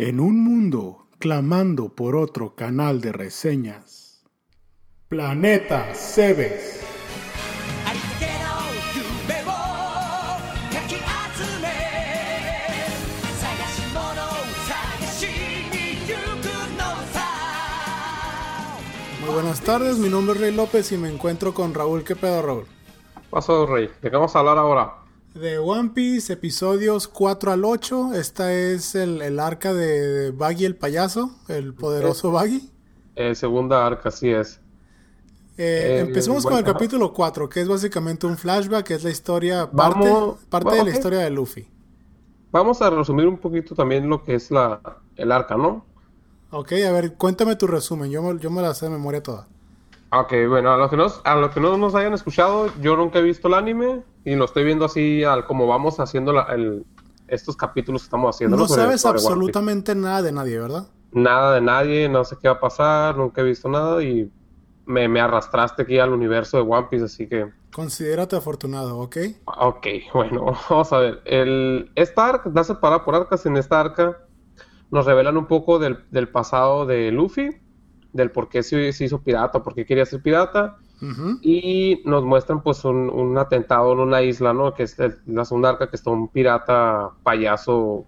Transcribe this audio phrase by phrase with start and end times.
[0.00, 4.22] en un mundo clamando por otro canal de reseñas.
[5.08, 6.84] Planeta Cebes.
[19.20, 22.04] Muy buenas tardes, mi nombre es Rey López y me encuentro con Raúl.
[22.04, 22.66] ¿Qué pedo, Raúl?
[23.30, 23.90] Pasó, Rey.
[24.00, 25.07] ¿De qué vamos a hablar ahora?
[25.40, 28.14] De One Piece, episodios 4 al 8.
[28.14, 32.70] Esta es el, el arca de Baggy el payaso, el poderoso Baggy.
[33.14, 34.60] Eh, segunda arca, así es.
[35.56, 39.10] Eh, Eh, empecemos con el capítulo 4, que es básicamente un flashback, que es la
[39.10, 41.68] historia, parte, Vamos- parte de la historia de Luffy.
[42.50, 44.80] Vamos a resumir un poquito también lo que es la,
[45.16, 45.84] el arca, ¿no?
[46.50, 49.46] Ok, a ver, cuéntame tu resumen, yo, me- yo me la sé de memoria toda.
[50.10, 53.18] Ok, bueno, a los que no, a los que no nos hayan escuchado, yo nunca
[53.18, 56.84] he visto el anime y lo estoy viendo así al como vamos haciendo la- el-
[57.28, 58.56] estos capítulos que estamos haciendo.
[58.56, 60.86] No Sobre- sabes absolutamente nada de nadie, ¿verdad?
[61.12, 64.30] Nada de nadie, no sé qué va a pasar, nunca he visto nada y
[64.86, 67.50] me, me arrastraste aquí al universo de One Piece, así que...
[67.72, 69.16] Considérate afortunado, ¿ok?
[69.44, 71.20] Ok, bueno, vamos a ver.
[71.26, 73.44] El, esta arca está separada por arcas.
[73.46, 74.16] En esta arca
[74.90, 77.50] nos revelan un poco del, del pasado de Luffy,
[78.14, 80.78] del por qué se, se hizo pirata, por qué quería ser pirata,
[81.42, 84.74] Y nos muestran pues un, un atentado en una isla, ¿no?
[84.74, 88.04] Que es el- la segunda arca que está un pirata payaso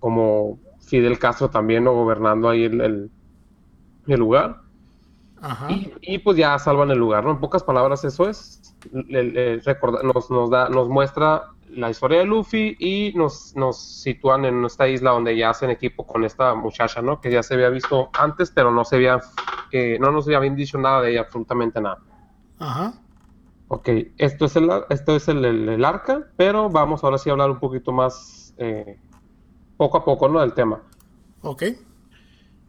[0.00, 1.92] como Fidel Castro también, ¿no?
[1.92, 3.10] Gobernando ahí el, el-
[4.06, 4.62] el lugar.
[5.40, 5.70] Ajá.
[5.70, 7.30] Y, y, pues ya salvan el lugar, ¿no?
[7.30, 8.74] En pocas palabras eso es.
[8.92, 14.64] Recorda- nos, nos, da, nos muestra la historia de Luffy y nos, nos sitúan en
[14.64, 17.20] esta isla donde ya hacen equipo con esta muchacha, ¿no?
[17.20, 19.20] Que ya se había visto antes, pero no se había,
[19.70, 21.98] que no nos habían dicho nada de ella, absolutamente nada.
[22.58, 22.94] Ajá.
[23.68, 27.32] Ok, esto es el, esto es el, el- el arca, pero vamos ahora sí a
[27.32, 28.98] hablar un poquito más eh,
[29.76, 30.40] poco a poco, ¿no?
[30.40, 30.82] Del tema.
[31.42, 31.62] Ok.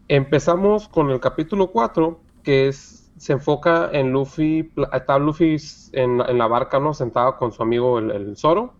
[0.07, 5.57] Empezamos con el capítulo 4, que es, se enfoca en Luffy, está Luffy
[5.93, 6.93] en, en la barca, ¿no?
[6.93, 8.73] Sentado con su amigo el, el Zoro,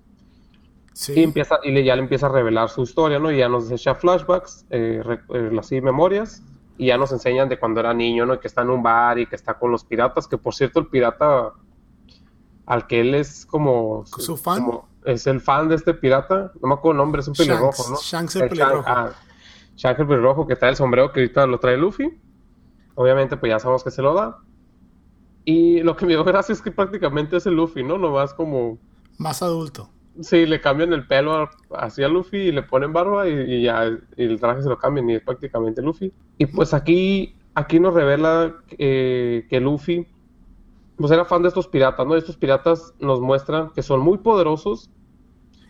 [0.94, 1.14] Sí.
[1.14, 3.32] y, empieza, y le, ya le empieza a revelar su historia, ¿no?
[3.32, 6.44] Y ya nos echa flashbacks, eh, re- eh, así memorias,
[6.80, 8.34] y ya nos enseñan de cuando era niño, ¿no?
[8.36, 10.80] Y que está en un bar y que está con los piratas, que por cierto
[10.80, 11.52] el pirata
[12.66, 14.06] al que él es como...
[14.06, 14.64] ¿Su fan?
[14.66, 17.90] como- es el fan de este pirata, no me acuerdo el nombre, es un pelirrojo,
[17.92, 17.98] ¿no?
[18.02, 18.84] Shanks el Shank- pelirrojo.
[18.88, 19.10] ah,
[19.76, 22.20] Shanks el pelirrojo que trae el sombrero que ahorita lo trae Luffy.
[22.96, 24.38] Obviamente, pues ya sabemos que se lo da.
[25.46, 27.98] Y lo que me dio gracia es que prácticamente es el Luffy, ¿no?
[27.98, 28.78] Nomás como...
[29.18, 29.90] Más adulto.
[30.22, 33.86] Sí, le cambian el pelo así a Luffy y le ponen barba y, y ya
[34.18, 36.12] y el traje se lo cambian y es prácticamente Luffy.
[36.38, 40.08] Y pues aquí, aquí nos revela eh, que Luffy
[40.98, 42.16] pues era fan de estos piratas, ¿no?
[42.16, 44.90] Estos piratas nos muestran que son muy poderosos.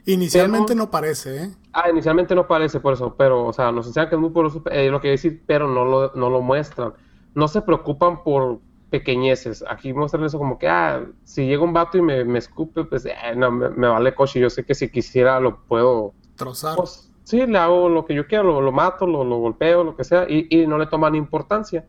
[0.06, 1.50] Inicialmente Pero- no parece, ¿eh?
[1.72, 4.64] Ah, inicialmente no parece por eso, pero, o sea, nos enseñan que es muy poderoso,
[4.72, 6.94] eh, lo que decir, pero no lo, no lo muestran.
[7.36, 9.64] No se preocupan por pequeñeces.
[9.70, 13.06] Aquí muestran eso como que, ah, si llega un vato y me, me escupe, pues,
[13.06, 14.40] eh, no, me, me vale coche.
[14.40, 16.76] Yo sé que si quisiera lo puedo Trozar.
[16.76, 19.96] pues sí, le hago lo que yo quiera, lo, lo mato, lo, lo golpeo, lo
[19.96, 21.86] que sea, y, y no le toman importancia.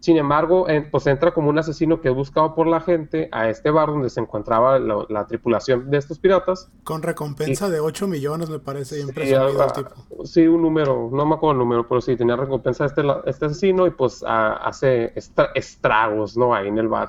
[0.00, 3.48] Sin embargo, en- pues entra como un asesino que es buscado por la gente a
[3.48, 6.70] este bar donde se encontraba la, la tripulación de estos piratas.
[6.84, 10.24] Con recompensa de 8 millones, me parece bien Y, presumido ah, el tipo.
[10.26, 13.46] sí, un número, no me acuerdo el número, pero sí, tenía recompensa este, la- este
[13.46, 16.54] asesino y pues hace estra- estragos, ¿no?
[16.54, 17.08] Ahí en el bar.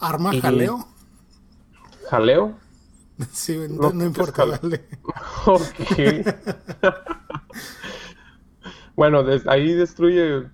[0.00, 0.86] Arma y- jaleo.
[2.10, 2.54] Jaleo.
[3.32, 4.84] Sí, no, No, importa, dale.
[5.46, 5.64] Ok.
[8.96, 10.44] bueno, des- ahí destruye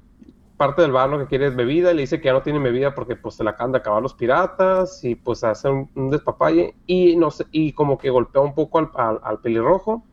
[0.56, 2.58] parte del bar, lo que quiere es bebida, y le dice que ya no tiene
[2.60, 6.10] bebida porque pues se la acaban de acabar los piratas, y pues hace un, un
[6.10, 10.04] despapalle, y no sé, y como que golpea un poco al, al- al pelirrojo,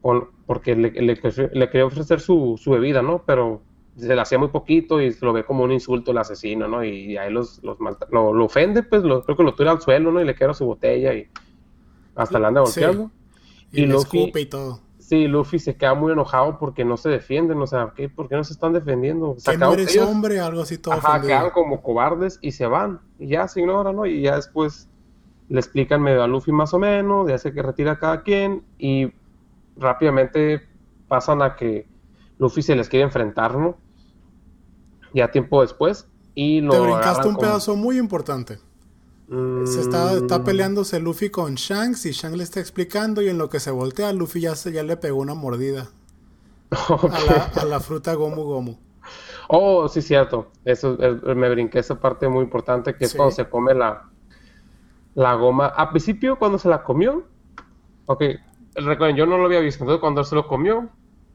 [0.00, 1.20] con- porque le, le,
[1.52, 3.22] le quería ofrecer su, su bebida, ¿no?
[3.24, 3.62] Pero
[3.96, 6.82] se le hacía muy poquito y lo ve como un insulto el asesino, ¿no?
[6.82, 7.76] Y ahí los, los
[8.10, 10.20] lo, lo ofende, pues lo, creo que lo tira al suelo, ¿no?
[10.20, 11.28] Y le queda su botella y
[12.14, 12.80] hasta le anda Sí.
[12.80, 13.10] golpeando.
[13.70, 14.80] Y, Y le Luffy- escupe y todo.
[15.12, 18.08] Sí, Luffy se queda muy enojado porque no se defienden, o sea, ¿qué?
[18.08, 19.36] ¿por qué no se están defendiendo?
[19.44, 21.28] Que no eres ellos, hombre, algo así todo ajá, ofendido.
[21.38, 24.06] quedan como cobardes y se van, y ya se ignoran, ¿no?
[24.06, 24.88] Y ya después
[25.50, 28.64] le explican medio a Luffy más o menos, ya sé que retira a cada quien,
[28.78, 29.12] y
[29.76, 30.62] rápidamente
[31.08, 31.86] pasan a que
[32.38, 33.76] Luffy se les quiere enfrentar, ¿no?
[35.12, 38.60] Ya tiempo después, y lo Te brincaste un como- pedazo muy importante.
[39.64, 43.48] Se está, está peleándose Luffy con Shanks y Shanks le está explicando y en lo
[43.48, 45.88] que se voltea Luffy ya, se, ya le pegó una mordida
[46.70, 48.76] a la, a la fruta Gomu Gomu.
[49.48, 50.50] Oh, sí, cierto.
[50.64, 50.96] Eso
[51.34, 53.16] me brinqué esa parte muy importante que es Sí.
[53.16, 54.08] cuando se come la,
[55.14, 55.66] la goma.
[55.66, 57.24] A principio, cuando se la comió,
[58.06, 58.22] ok,
[58.74, 59.84] recuerden, yo no lo había visto.
[59.84, 60.88] Entonces, cuando se lo comió,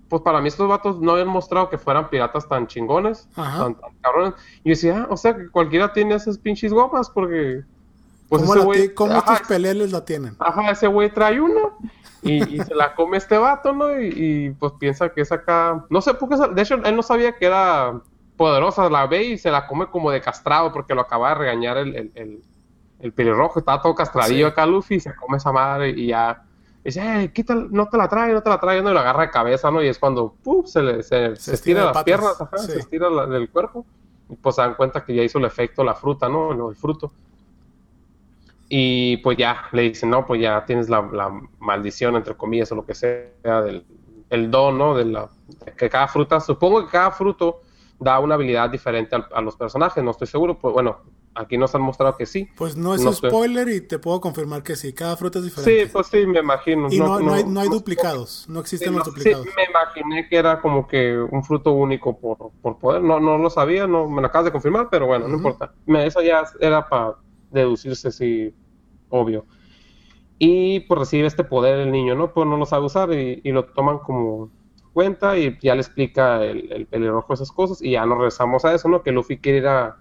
[0.10, 4.34] pues para mí estos vatos no habían mostrado que fueran piratas tan chingones, tan cabrones.
[4.64, 7.64] Y yo decía, ah, o sea, que cualquiera tiene esas pinches gomas porque...
[8.30, 8.94] Pues ¿Cómo, ese la güey...
[8.94, 10.36] cómo ajá, estos peleles la tienen?
[10.40, 11.78] Ajá, ese güey trae uno
[12.22, 14.00] y, y se la come este vato, ¿no?
[14.02, 15.86] Y, y, pues piensa que es acá.
[15.90, 16.38] No sé por qué.
[16.38, 18.02] se- De hecho, él no sabía que era
[18.36, 18.90] poderosa.
[18.90, 21.96] La ve y se la come como de castrado porque lo acaba de regañar el,
[21.96, 22.42] el, el,
[23.00, 23.60] el pelirrojo.
[23.60, 24.52] Estaba todo castradillo Sí.
[24.52, 26.44] acá, Luffy, y se come esa madre y ya.
[26.84, 29.24] Dice, eh, quítala, no te la trae, no te la trae, no, y lo agarra
[29.24, 29.82] de cabeza, ¿no?
[29.84, 30.36] Y es cuando,
[30.66, 32.72] se le se, se estira las patas, piernas, ajá, sí.
[32.74, 33.86] se estira la- del cuerpo.
[34.30, 36.70] Y pues se dan cuenta que ya hizo el efecto la fruta, ¿no?
[36.70, 37.12] El fruto.
[38.70, 42.76] Y pues ya, le dicen, no, pues ya tienes la, la maldición, entre comillas, o
[42.76, 43.86] lo que sea, del
[44.30, 44.94] el don, ¿no?
[44.94, 45.30] De la,
[45.66, 47.62] de que cada fruta, supongo que cada fruto
[47.98, 50.98] da una habilidad diferente al- a, los personajes, no estoy seguro, pues bueno,
[51.34, 52.46] aquí nos han mostrado que sí.
[52.58, 54.92] Pues no es No spoiler y te puedo confirmar que sí.
[54.94, 55.88] Cada fruta es Sí, diferente.
[55.94, 56.90] pues sí, me imagino.
[56.92, 58.46] y no, no hay, no hay no- duplicados.
[58.50, 59.46] No Sí, existen los sí, duplicados.
[59.56, 63.02] me imaginé que era como que un fruto único por, por poder.
[63.02, 65.74] No, no lo sabía, no me lo acabas de confirmar, pero bueno, no importa.
[65.86, 67.16] Me- eso ya era para
[67.52, 68.54] deducirse, sí,
[69.10, 69.46] obvio.
[70.40, 72.32] Y pues recibe este poder el niño, ¿no?
[72.34, 74.50] Pues no lo sabe usar y, y lo toman como
[74.94, 78.74] cuenta y ya le explica el, el pelirrojo esas cosas y ya nos regresamos a
[78.74, 79.02] eso, ¿no?
[79.04, 79.98] Que Luffy quiere ir a,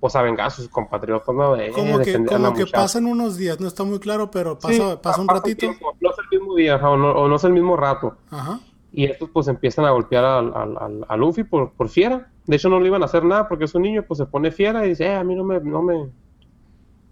[0.00, 1.54] pues a vengar a sus compatriotas, ¿no?
[1.56, 5.00] De, Como que, como que pasan unos días, no está muy claro, pero Sí, pasa,
[5.02, 5.58] pasa un ratito.
[5.58, 5.94] tiempo.
[6.00, 8.16] No es el mismo día, o no, o no es el mismo rato.
[8.30, 8.60] Ajá.
[8.92, 12.30] Y estos pues empiezan a golpear a Luffy por, por fiera.
[12.46, 14.52] De hecho no le iban a hacer nada porque es un niño, pues se pone
[14.52, 16.10] fiera y dice, eh, a mí no me, no me,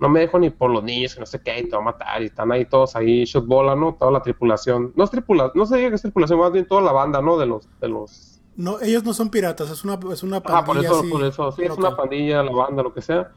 [0.02, 1.84] no me dejo ni por los niños, que no sé qué, y te va a
[1.84, 2.20] matar.
[2.22, 3.94] Y están ahí todos ahí, shot bola, ¿no?
[3.94, 4.93] Toda la tripulación.
[4.96, 7.38] No es tripulación, no se diga que es tripulación, más bien toda la banda, ¿no?
[7.38, 8.40] De los, de los...
[8.56, 11.25] No, ellos no son piratas, es una, es una Ah, por pandilla eso, así por
[11.25, 13.31] eso, sí, es una pandilla, la banda, lo que sea.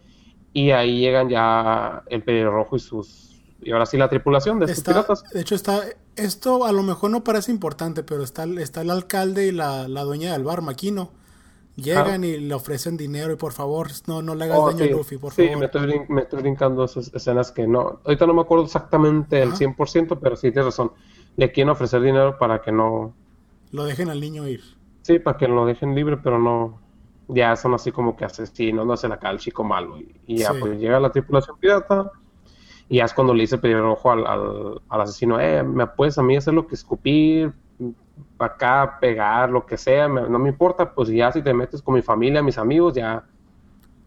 [0.54, 3.40] Y ahí llegan ya el pelirrojo y sus...
[3.62, 5.24] Y ahora sí la tripulación de estos piratas.
[5.32, 5.82] de hecho, está.
[6.16, 10.04] Esto a lo mejor no parece importante, pero está, está el alcalde y la, la
[10.04, 11.12] dueña del bar, Maquino.
[11.76, 14.90] Llegan y le ofrecen dinero y por favor, no, no le hagas Oh, daño sí,
[14.90, 15.60] a Luffy, por sí, favor.
[15.60, 18.00] me estoy, brin- me estoy brincando esas escenas que no.
[18.06, 19.58] Ahorita no me acuerdo exactamente el Ajá.
[19.58, 20.92] 100%, pero sí tienes razón.
[21.36, 23.14] Le quieren ofrecer dinero para que no.
[23.72, 24.62] Lo dejen al niño ir.
[25.02, 26.80] Sí, para que lo dejen libre, pero no.
[27.28, 30.00] Ya son así como que asesinos, no hacen acá al chico malo.
[30.00, 30.60] Y, y ya, Sí.
[30.62, 32.12] pues llega la tripulación pirata.
[32.88, 36.18] Y ya es cuando le dice el pelirrojo al, al, al asesino: Eh, ¿me puedes
[36.18, 37.52] a mí hacer lo que escupir?
[38.40, 40.94] Acá pegar, lo que sea, me- no me importa.
[40.94, 43.24] Pues ya si te metes con mi familia, mis amigos, ya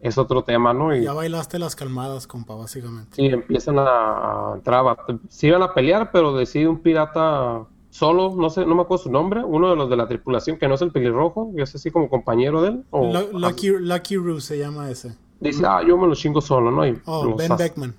[0.01, 0.95] es otro tema, ¿no?
[0.95, 3.15] Y, Ya bailaste las calmadas, compa, básicamente.
[3.15, 4.85] Sí, empiezan a, a entrar
[5.27, 9.11] Sí iban a pelear, pero decide un pirata solo, no sé, no me acuerdo su
[9.11, 11.89] nombre, uno de los de la tripulación, que no es el pelirrojo, que es así
[11.91, 12.83] como compañero de él.
[12.91, 15.15] O, Lu- Lucky, Lucky Roo se llama ese.
[15.39, 16.85] dice, ah, yo me lo chingo solo, ¿no?
[16.87, 17.95] Y Oh, Ben hace- Beckman.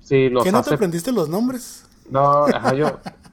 [0.00, 1.84] Sí, los ¿Qué no te aprendiste los nombres?
[2.10, 2.86] No, ajá, yo...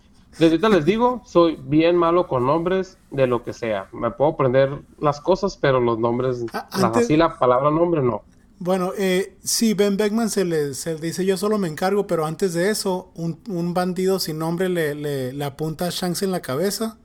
[0.41, 3.87] Desde ahorita les digo, soy bien malo con nombres de lo que sea.
[3.93, 8.01] Me puedo aprender las cosas, pero los nombres, Ah, las antes- así la palabra nombre,
[8.01, 8.23] no.
[8.57, 12.25] Bueno, eh, sí, Ben Beckman se le, se le dice yo solo me encargo, pero
[12.25, 16.31] antes de eso, un, un bandido sin nombre le, le, le apunta a Shanks en
[16.31, 16.97] la cabeza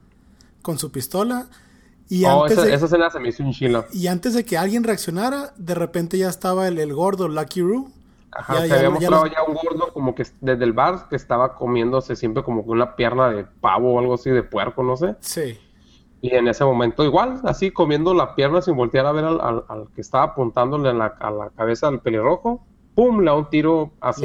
[0.62, 1.48] con su pistola
[2.08, 3.52] y, Oh, antes esa, de, esa escena se me hizo un
[3.92, 7.90] y antes de que alguien reaccionara, de repente ya estaba el, el gordo Lucky Roo.
[8.32, 10.73] Ajá, Ya- se ya- había ya mostrado los- ya un gordo como que desde el
[10.73, 14.82] bar que estaba comiéndose siempre como una pierna de pavo o algo así de puerco,
[14.82, 15.17] no sé.
[15.20, 15.58] Sí,
[16.23, 19.64] Y en ese momento igual, así comiendo la pierna sin voltear a ver al, al-
[19.68, 22.64] al que estaba apuntándole en la- a la cabeza al pelirrojo.
[22.95, 23.21] ¡Pum!
[23.21, 24.25] Le da un tiro así,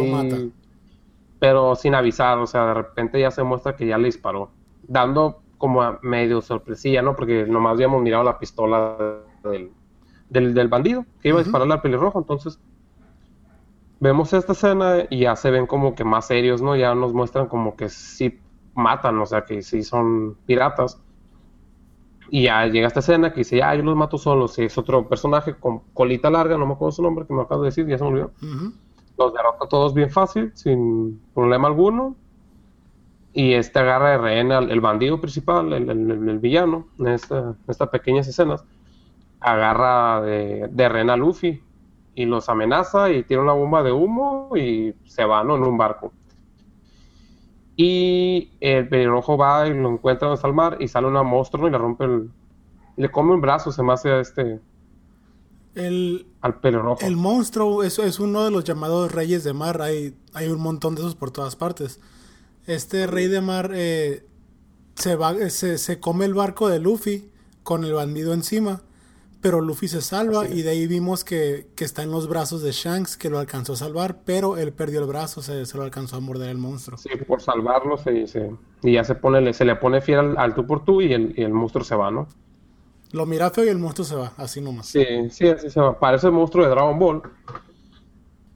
[1.40, 4.50] pero sin avisar, o sea, de repente ya se muestra que ya le disparó,
[4.88, 7.16] dando como a medio sorpresilla, ¿no?
[7.16, 8.96] Porque nomás habíamos mirado la pistola
[9.44, 9.72] del,
[10.30, 12.60] del, del bandido que iba a dispararle al pelirrojo, entonces
[14.02, 16.76] vemos esta escena y ya se ven como que más serios, ¿no?
[16.76, 18.42] Ya nos muestran como que sí
[18.76, 21.02] matan, o sea, que sí son piratas.
[22.30, 24.58] Y ya llega esta escena que dice, ya, yo los mato solos.
[24.60, 27.64] Y es otro personaje con colita larga, no me acuerdo su nombre, que me acabo
[27.64, 28.32] de decir, ya se me olvidó.
[28.42, 28.74] ujú.
[29.18, 32.18] Los derrota todos bien fácil, sin problema alguno.
[33.34, 37.08] Y este agarra de rehén al el bandido principal, el, el- el- el villano, en,
[37.08, 38.66] esta- en estas pequeñas escenas.
[39.42, 41.62] Agarra de, de rehén a Luffy
[42.16, 45.56] y los amenaza y tira una bomba de humo y se van ¿no?
[45.56, 46.12] en un barco.
[47.76, 51.68] Y el pelirrojo va y lo encuentra donde está el mar y sale una monstruo
[51.68, 52.30] y le rompe el.
[52.98, 54.60] Le come un brazo, se me hace a este.
[55.76, 57.04] el, al pelirrojo.
[57.06, 59.82] el monstruo es, es uno de los llamados reyes de mar.
[59.82, 62.02] Hay, hay un montón de esos por todas partes.
[62.68, 64.26] Este rey de mar eh,
[64.96, 67.32] se, va, se, se come el barco de Luffy
[67.64, 68.82] con el bandido encima.
[69.42, 72.72] Pero Luffy se salva y de ahí vimos que, que está en los brazos de
[72.72, 76.18] Shanks que lo alcanzó a salvar, pero él perdió el brazo, se, se lo alcanzó
[76.18, 76.98] a morder el monstruo.
[76.98, 78.52] Sí, por salvarlo se, se,
[78.84, 81.34] Y ya se pone, se le pone fiel al, al tú por tú y el,
[81.36, 82.28] y el monstruo se va, ¿no?
[83.14, 84.88] Lo mira feo y el monstruo se va, así nomás.
[84.88, 86.00] Sí, sí, así se va.
[86.00, 87.22] Parece el monstruo de Dragon Ball.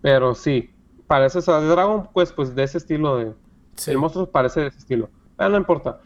[0.01, 0.69] Pero sí,
[1.07, 3.33] parece o sea, de Dragon Quest, pues de ese estilo de.
[3.75, 3.91] Sí.
[3.91, 5.09] El monstruo parece de ese estilo.
[5.35, 5.99] Pero no importa.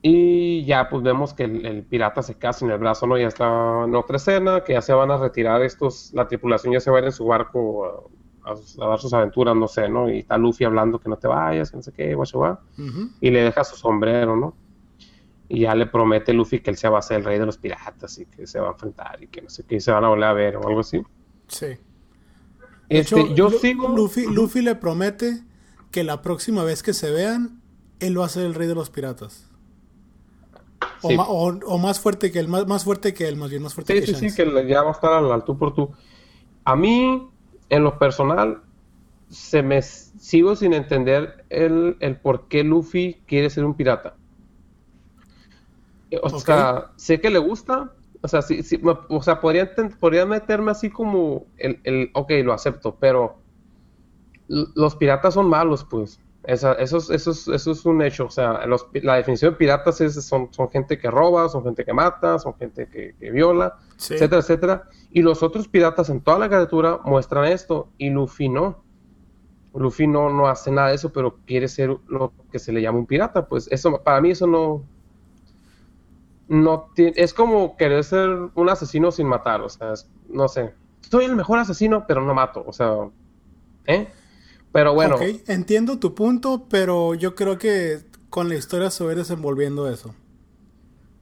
[0.00, 3.18] Y ya pues vemos que el, el pirata se casa en el brazo, ¿no?
[3.18, 6.80] Ya está en otra escena, que ya se van a retirar estos, la tripulación ya
[6.80, 7.84] se va a ir en su barco
[8.44, 10.08] a, a- a dar sus aventuras, no sé, ¿no?
[10.08, 12.16] Y está Luffy hablando que no te vayas, que no sé qué.
[13.20, 14.54] Y le deja su sombrero, ¿no?
[15.48, 17.58] Y ya le promete Luffy que él se va a ser el rey de los
[17.58, 20.04] piratas y que se va a enfrentar y que no sé qué, y se van
[20.04, 21.02] a volver a ver o algo así.
[21.48, 21.66] Sí.
[22.88, 23.88] Este, hecho, yo sigo.
[23.88, 25.42] Luffy, Luffy le promete
[25.90, 27.60] que la próxima vez que se vean,
[28.00, 29.47] él va a ser el rey de los piratas.
[31.02, 31.16] O, Sí.
[31.16, 33.74] ma- o- o más fuerte que él, más, más fuerte que él, más bien más
[33.74, 34.34] fuerte Sí, que sí, Shanks.
[34.34, 35.90] sí, que ya va a estar al, al tú por tú.
[36.64, 37.28] A mí,
[37.70, 38.62] en lo personal,
[39.30, 44.14] se me sigo sin entender el, el por qué Luffy quiere ser un pirata.
[46.22, 47.92] O sea, sé que le gusta.
[48.22, 52.52] O sea, sí, sí, o sea, podría, podría meterme así como el, el, ok, lo
[52.52, 53.38] acepto, pero
[54.48, 56.18] los piratas son malos, pues.
[56.48, 58.24] Esa- eso, es, eso, es, eso es un hecho.
[58.24, 61.84] O sea, los la definición de piratas es, son, son gente que roba, son gente
[61.84, 64.14] que mata, son gente que, que viola, Sí.
[64.14, 64.82] etcétera, etcétera.
[65.10, 68.82] Y los otros piratas en toda la caricatura muestran esto y Luffy no.
[69.74, 72.98] Luffy no, no hace nada de eso, pero quiere ser lo que se le llama
[72.98, 73.46] un pirata.
[73.46, 74.82] Pues eso, para mí eso no...
[76.48, 79.60] no tiene, es como querer ser un asesino sin matar.
[79.60, 80.72] O sea, es- no sé.
[81.02, 82.64] Soy el mejor asesino, pero no mato.
[82.66, 82.94] O sea,
[83.86, 84.08] ¿eh?
[84.72, 89.14] Pero bueno, Ok, entiendo tu punto, pero yo creo que con la historia se va
[89.14, 90.14] desenvolviendo eso.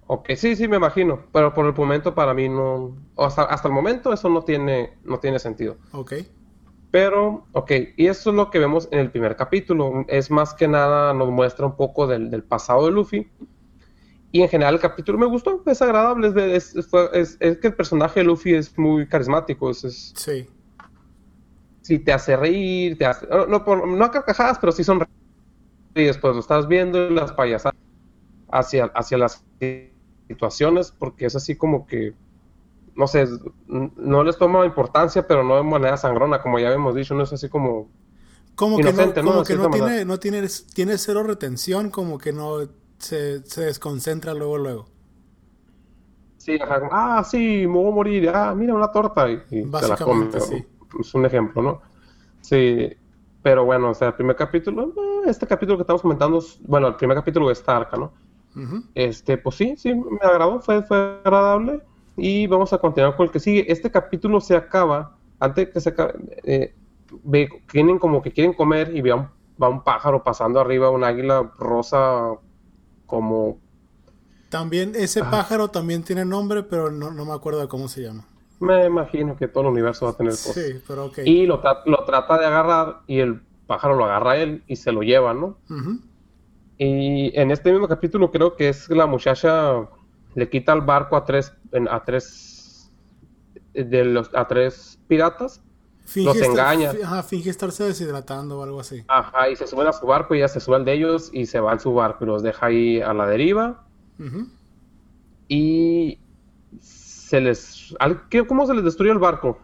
[0.08, 1.24] ok, sí, sí, me imagino.
[1.32, 2.96] Pero por el momento para mí no...
[3.16, 5.76] hasta, hasta el momento eso no tiene, no tiene sentido.
[5.92, 6.14] Ok.
[6.90, 10.04] Pero, ok, y eso es lo que vemos en el primer capítulo.
[10.08, 13.30] Es más que nada nos muestra un poco del, del pasado de Luffy.
[14.32, 16.28] Y en general el capítulo me gustó, es agradable.
[16.56, 19.70] Es, es- es- es- es que el personaje de Luffy es muy carismático.
[19.70, 20.48] Es- Sí.
[21.86, 25.04] Sí, te hace reír, te hace, no, por- no a carcajadas, pero sí son
[25.94, 27.74] y después lo estás viendo y las payasadas
[28.50, 29.44] hacia, hacia las
[30.28, 32.14] situaciones, porque es así como que,
[32.96, 33.26] no sé,
[33.68, 37.32] no les toma importancia, pero no de manera sangrona, como ya habíamos dicho, no es
[37.32, 37.90] así como...
[38.54, 42.68] Como que no, como que no tiene, no tiene, tiene cero retención, como que no
[42.98, 44.88] se, se desconcentra luego, luego.
[46.38, 49.88] Sí, ajá, ah, sí, me voy a morir, ah, mira una torta y, y te
[49.88, 50.26] la come.
[50.30, 50.64] Básicamente, sí.
[51.00, 51.82] Es un ejemplo, ¿no?
[52.40, 52.90] Sí,
[53.42, 56.96] pero bueno, o sea, el primer capítulo, eh, este capítulo que estamos comentando, bueno, el
[56.96, 58.12] primer capítulo de esta arca, ¿no?
[58.56, 58.82] Ujú.
[58.94, 61.82] Este, pues sí, sí, me agradó, fue, fue agradable.
[62.16, 63.70] Y vamos a continuar con el que sigue.
[63.70, 66.74] Este capítulo se acaba, antes que se acabe, eh,
[67.24, 69.28] ve, tienen como que quieren comer y ve a un,
[69.62, 72.34] va un pájaro pasando arriba, un águila rosa,
[73.06, 73.58] como,
[74.48, 75.30] También, ese Ah.
[75.30, 78.26] pájaro también tiene nombre, pero no, no me acuerdo de cómo se llama.
[78.60, 80.54] Me imagino que todo el universo va a tener cosas.
[80.54, 81.18] Sí, pero ok.
[81.24, 84.76] Y lo, tra- lo trata de agarrar y el pájaro lo agarra a él y
[84.76, 85.58] se lo lleva, ¿no?
[86.78, 89.88] Y en este mismo capítulo creo que es la muchacha
[90.34, 91.52] le quita el barco a tres
[91.90, 92.90] a tres
[93.72, 95.62] de los a tres piratas.
[96.04, 96.92] Finge Los estar- engaña.
[97.04, 99.02] ajá, finge estarse deshidratando o algo así.
[99.08, 101.46] Ajá, y se suben a su barco y ella se sube al de ellos y
[101.46, 103.84] se va en su barco y los deja ahí a la deriva
[104.20, 104.46] Ujú.
[105.48, 106.20] y
[106.80, 109.58] se les al- ¿qué- ¿cómo se les destruye el barco?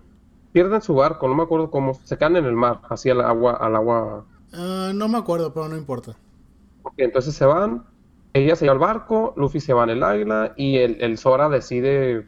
[0.53, 3.53] Pierden su barco, no me acuerdo cómo, se quedan en el mar, así al agua
[3.55, 6.15] al agua Ah, no me acuerdo, pero no importa.
[6.83, 7.85] Ok, entonces se van,
[8.35, 11.49] ella se lleva al barco, Luffy se va en el águila y el, el Zora
[11.49, 12.27] decide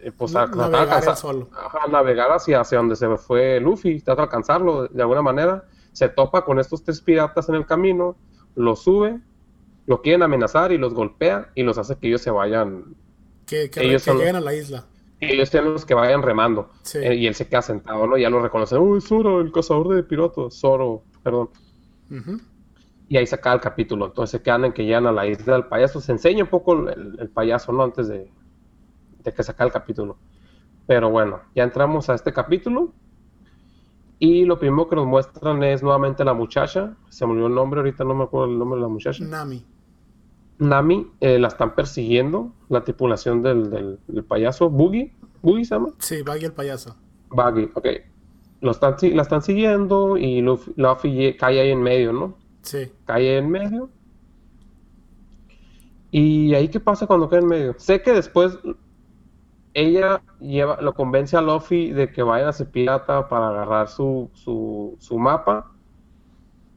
[0.00, 1.48] eh, pues, a- navegar alcanzar- solo.
[1.90, 6.08] navegar hacia, hacia donde se fue Luffy, trata de alcanzarlo de, de alguna manera, se
[6.08, 8.16] topa con estos tres piratas en el camino,
[8.56, 9.20] los sube,
[9.86, 12.96] lo quieren amenazar y los golpea y los hace que ellos se vayan,
[13.46, 14.84] Que, que, Ellos que son lleguen a la isla.
[15.20, 16.70] Ellos sean los que vayan remando.
[16.82, 16.98] Sí.
[16.98, 18.16] Eh, y él se queda sentado, ¿no?
[18.16, 21.50] Ya lo reconocen, uy, Zoro, el cazador de piratas, Zoro, perdón.
[23.08, 24.06] Y ahí se acaba el capítulo.
[24.06, 26.00] Entonces se quedan en que llegan a la isla del payaso.
[26.00, 27.82] Se enseña un poco el, el payaso, ¿no?
[27.82, 28.30] Antes de,
[29.24, 30.16] de que se acabe el capítulo.
[30.86, 32.92] Pero bueno, ya entramos a este capítulo.
[34.18, 36.94] Y lo primero que nos muestran es nuevamente la muchacha.
[37.08, 39.24] Se me olvidó el nombre, ahorita no me acuerdo el nombre de la muchacha.
[39.24, 39.64] Nami.
[40.60, 44.70] Nami, eh, la están persiguiendo, la tripulación del, del- del payaso.
[44.70, 45.88] Boogie, Boogie se llama.
[45.98, 46.96] Sí, Baggy el payaso.
[47.30, 47.86] Buggy, ok.
[48.60, 52.36] Lo están, la están siguiendo y Luffy, Luffy cae ahí en medio, ¿no?
[52.62, 52.92] Sí.
[53.06, 53.88] cae en medio.
[56.10, 57.74] ¿Y ahí qué pasa cuando cae en medio?
[57.78, 58.58] Sé que después
[59.72, 64.96] ella lleva, lo convence a Luffy de que vayan a pirata para agarrar su, su,
[64.98, 65.72] su mapa.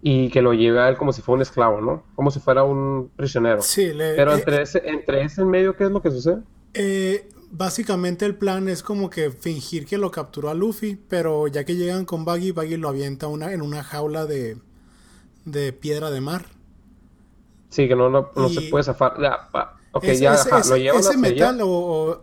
[0.05, 2.03] Y que lo lleve a él como si fuera un esclavo, ¿no?
[2.15, 3.61] Como si fuera un prisionero.
[3.61, 6.39] Sí, le- Pero eh, entre ese, entre ese en medio, ¿qué es lo que sucede?
[6.73, 11.63] Eh, básicamente el plan es como que fingir que lo capturó a Luffy, pero ya
[11.63, 14.57] que llegan con Buggy, Buggy lo avienta una, en una jaula de,
[15.45, 16.47] de piedra de mar.
[17.69, 19.13] Sí, que no, no, no se puede zafar.
[19.21, 22.21] Ya, pa- ok, Es- ya, ese, ajá, ese- lo ese metal o, o-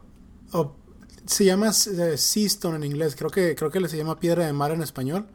[0.52, 0.76] o-
[1.24, 4.44] se llama eh, sea stone en inglés, creo que creo que le se llama piedra
[4.44, 5.26] de mar en español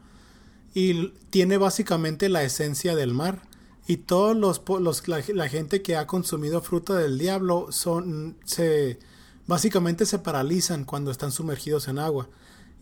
[0.78, 3.40] y tiene básicamente la esencia del mar
[3.86, 8.98] y todos los, los la, la gente que ha consumido fruta del diablo son se
[9.46, 12.28] básicamente se paralizan cuando están sumergidos en agua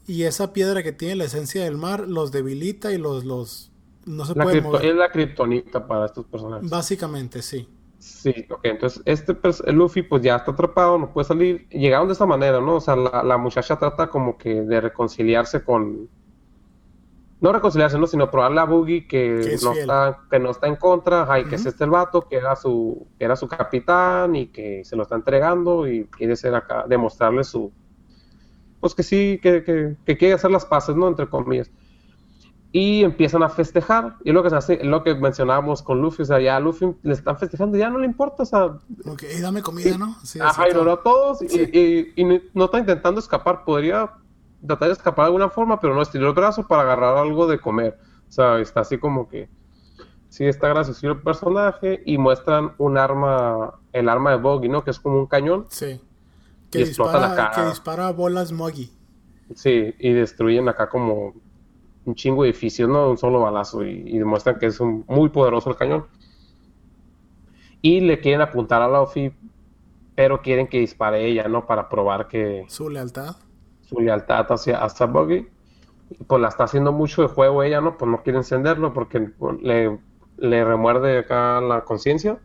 [0.09, 3.71] y esa piedra que tiene la esencia del mar los debilita y los los
[4.07, 4.85] no se La cripto- mover.
[4.87, 6.69] es la kriptonita para estos personajes.
[6.69, 7.69] Básicamente sí.
[7.99, 9.35] Sí, ok, entonces este
[9.67, 11.67] el Luffy pues ya está atrapado, no puede salir.
[11.71, 12.75] Llegaron de esta manera, ¿no?
[12.77, 16.09] O sea, la, la muchacha trata como que de reconciliarse con...
[17.41, 18.07] No reconciliarse, ¿no?
[18.07, 19.83] Sino probarle a Boogie que, no, fiel.
[19.83, 22.57] está, que no está en contra, ajá, y que es este el vato, que era
[22.57, 26.85] su, que era su capitán y que se lo está entregando y quiere ser acá,
[26.89, 27.71] demostrarle su...
[28.81, 31.09] Pues que sí, que, que, que quiere hacer las paces, ¿no?
[31.09, 31.71] Entre comillas
[32.77, 34.17] y empiezan a festejar.
[34.25, 36.87] Y lo que se hace, lo que mencionábamos con Luffy, o sea, ya a Luffy
[37.05, 38.79] le están festejando, ya no le importa, o sea,
[39.31, 40.17] "Ey, dame comida, ¿no?
[40.25, 41.71] Sí, ajá, ignoró a todos y, Sí.
[41.73, 44.11] y- y ni- no está intentando escapar, podría
[44.67, 47.59] tratar de escapar de alguna forma, pero no estiró el brazo para agarrar algo de
[47.59, 47.99] comer.
[48.29, 49.49] O sea, está así como que
[50.29, 54.83] sí está gracioso el personaje y muestran un arma, el arma de Boggy, ¿no?
[54.85, 55.67] Que es como un cañón.
[55.71, 56.01] Sí.
[56.67, 57.63] Y Que explota la dispara, cara.
[57.65, 58.91] que dispara bolas Moggy.
[59.55, 61.35] Sí, y destruyen acá como
[62.07, 63.09] un chingo de edificios, ¿no?
[63.11, 66.07] Un solo balazo y, y demuestran que es un- muy poderoso el cañón.
[67.83, 69.33] Y le quieren apuntar a Luffy,
[70.15, 71.67] pero quieren que dispare ella, ¿no?
[71.67, 73.37] Para probar que Su lealtad.
[73.95, 75.47] Su lealtad hacia, hacia Buggy.
[76.11, 77.97] Y, Pues la está haciendo mucho de juego ella, ¿no?
[77.97, 79.31] Pues no quiere encenderlo porque
[79.63, 79.99] le,
[80.37, 82.39] le remuerde acá la conciencia.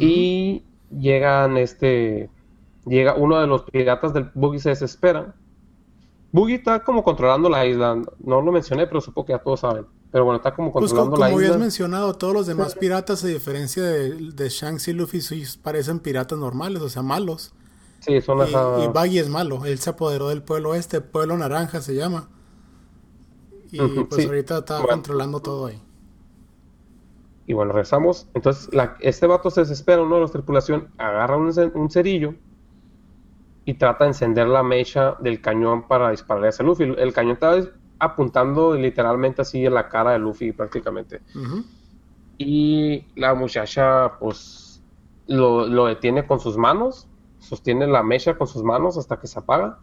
[0.00, 2.30] Y llegan este.
[2.86, 5.34] Llega uno de los piratas del Buggy se desespera.
[6.32, 7.96] Buggy está como controlando la isla.
[8.18, 9.86] No lo mencioné, pero supongo que ya todos saben.
[10.12, 11.58] Pero bueno, está como Pues co- controlando como, la habías isla.
[11.58, 16.38] mencionado, todos los demás piratas, a diferencia de, de Shanks y Luffy, sí parecen piratas
[16.38, 17.52] normales, o sea, malos.
[18.06, 19.64] Sí, son Y, y Buggy es malo.
[19.64, 22.28] Él se apoderó del pueblo este, Pueblo Naranja se llama.
[23.72, 24.26] Y pues sí.
[24.28, 24.88] ahorita está Bueno.
[24.90, 25.82] controlando todo ahí.
[27.48, 28.28] Y bueno, regresamos.
[28.34, 32.34] Entonces, la- este vato se desespera, uno de los tripulación, agarra un, ce- un cerillo
[33.64, 36.84] y trata de encender la mecha del cañón para dispararle a Luffy.
[36.96, 37.58] El cañón estaba
[37.98, 41.22] apuntando literalmente así en la cara de Luffy prácticamente.
[42.38, 44.82] Y la muchacha, pues,
[45.26, 47.08] lo, lo detiene con sus manos,
[47.46, 49.78] sostiene la mecha con sus manos hasta que se apaga.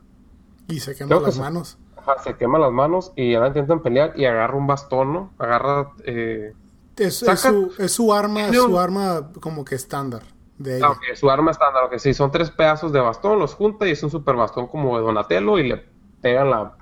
[0.68, 1.78] Y se queman Creo que las manos.
[1.98, 5.32] Ajá, se quema las manos y ahora intentan pelear y agarra un bastón, ¿no?
[5.38, 5.92] Agarra...
[6.06, 6.54] eh,
[6.98, 10.24] Es, Saca- es su, es su arma, un- su arma como que estándar
[10.58, 10.88] de ella.
[10.90, 14.04] Ah, su arma estándar, que sí, son tres pedazos de bastón, los junta y es
[14.04, 15.84] un super bastón como de Donatello y le
[16.22, 16.74] pegan la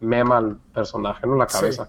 [0.00, 1.36] mema al personaje, ¿no?
[1.36, 1.58] La Sí.
[1.58, 1.88] cabeza.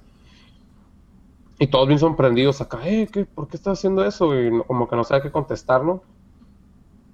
[1.59, 4.35] Y todos bien sorprendidos acá, eh, ¿qué, ¿por qué está haciendo eso?
[4.39, 6.01] Y como que no sabe qué contestar, ¿no?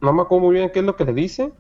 [0.01, 1.51] No me acuerdo muy bien qué es lo que le dice,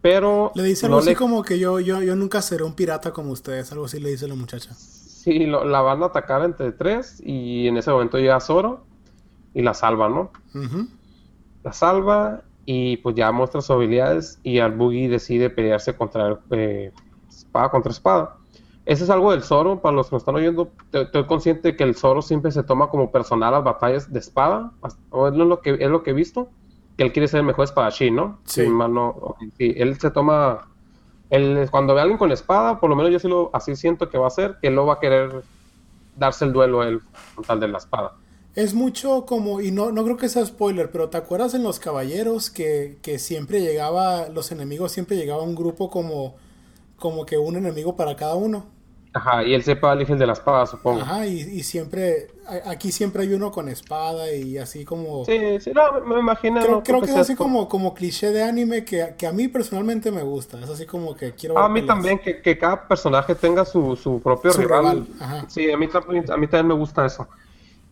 [0.00, 0.52] pero...
[0.54, 3.12] Le dice no algo así le- como que yo, yo, yo nunca seré un pirata
[3.12, 4.74] como ustedes, algo así le dice la muchacha.
[4.74, 8.84] Sí, lo- la van a atacar entre tres y en ese momento llega Zoro
[9.54, 10.30] y la salva, ¿no?
[11.62, 16.92] La salva y pues ya muestra sus habilidades y al Boogie decide pelearse contra eh,
[17.28, 18.36] espada contra espada.
[18.84, 21.84] Eso es algo del Zoro, para los que nos están oyendo, estoy consciente de que
[21.84, 24.72] el Zoro siempre se toma como personal las batallas de espada,
[25.10, 26.50] o es lo que es lo que he visto,
[27.02, 28.38] que él quiere ser el mejor espadachín, ¿no?
[28.44, 28.62] Sí.
[28.62, 30.68] Si mal no- ok, sí, él se toma,
[31.30, 34.08] él, cuando ve a alguien con espada, por lo menos yo sí lo, así siento
[34.10, 35.42] que va a ser, que él no va a querer
[36.16, 37.00] darse el duelo a él
[37.34, 38.14] con tal de la espada.
[38.54, 41.78] Es mucho como, y no, no creo que sea spoiler, pero ¿te acuerdas en Los
[41.80, 46.36] Caballeros que, que siempre llegaba, los enemigos siempre llegaba un grupo como,
[46.98, 48.66] como que un enemigo para cada uno?
[49.14, 51.02] Ajá, y él sepa elige el de la espada, supongo.
[51.02, 52.28] Ajá, y, y siempre,
[52.64, 55.24] aquí siempre hay uno con espada y así como...
[55.26, 56.60] Sí, sí, no, me, imagino.
[56.60, 59.32] Creo, no creo que es así por- como, como cliché de anime que, que a
[59.32, 60.58] mí personalmente me gusta.
[60.60, 64.20] Es así como que quiero A mí también, que, que cada personaje tenga su, su
[64.22, 65.06] propio Su rival.
[65.06, 65.44] rival.
[65.48, 67.28] Sí, a mí, también, a mí también me gusta eso.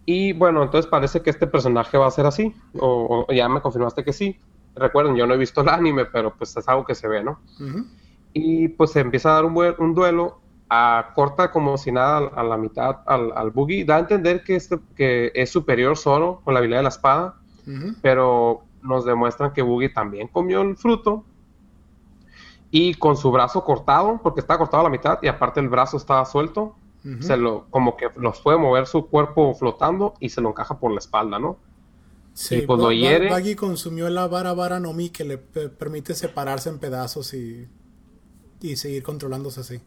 [0.07, 2.55] Y bueno, entonces parece que este personaje va a ser así.
[2.79, 4.39] O, o ya me confirmaste que sí.
[4.75, 7.41] Recuerden, yo no he visto el anime, pero pues es algo que se ve, ¿no?
[7.61, 7.85] Ujú.
[8.33, 10.41] Y pues se empieza a dar un, un duelo.
[10.73, 13.85] A, corta como si nada a la mitad al, al Boogie.
[13.85, 17.35] Da a entender que, este, que es superior solo con la habilidad de la espada.
[18.03, 21.25] Pero nos demuestran que Boogie también comió el fruto
[22.71, 25.97] y con su brazo cortado, porque estaba cortado a la mitad y aparte el brazo
[25.97, 26.77] estaba suelto,
[27.21, 30.93] Se lo, como que los puede mover su cuerpo flotando y se lo encaja por
[30.93, 31.57] la espalda, ¿no?
[32.35, 35.69] Sí, Y Ba- Ba- hiere- Baggy consumió la vara vara no mi que le pe-
[35.71, 37.67] permite separarse en pedazos y,
[38.61, 39.81] y seguir controlándose así.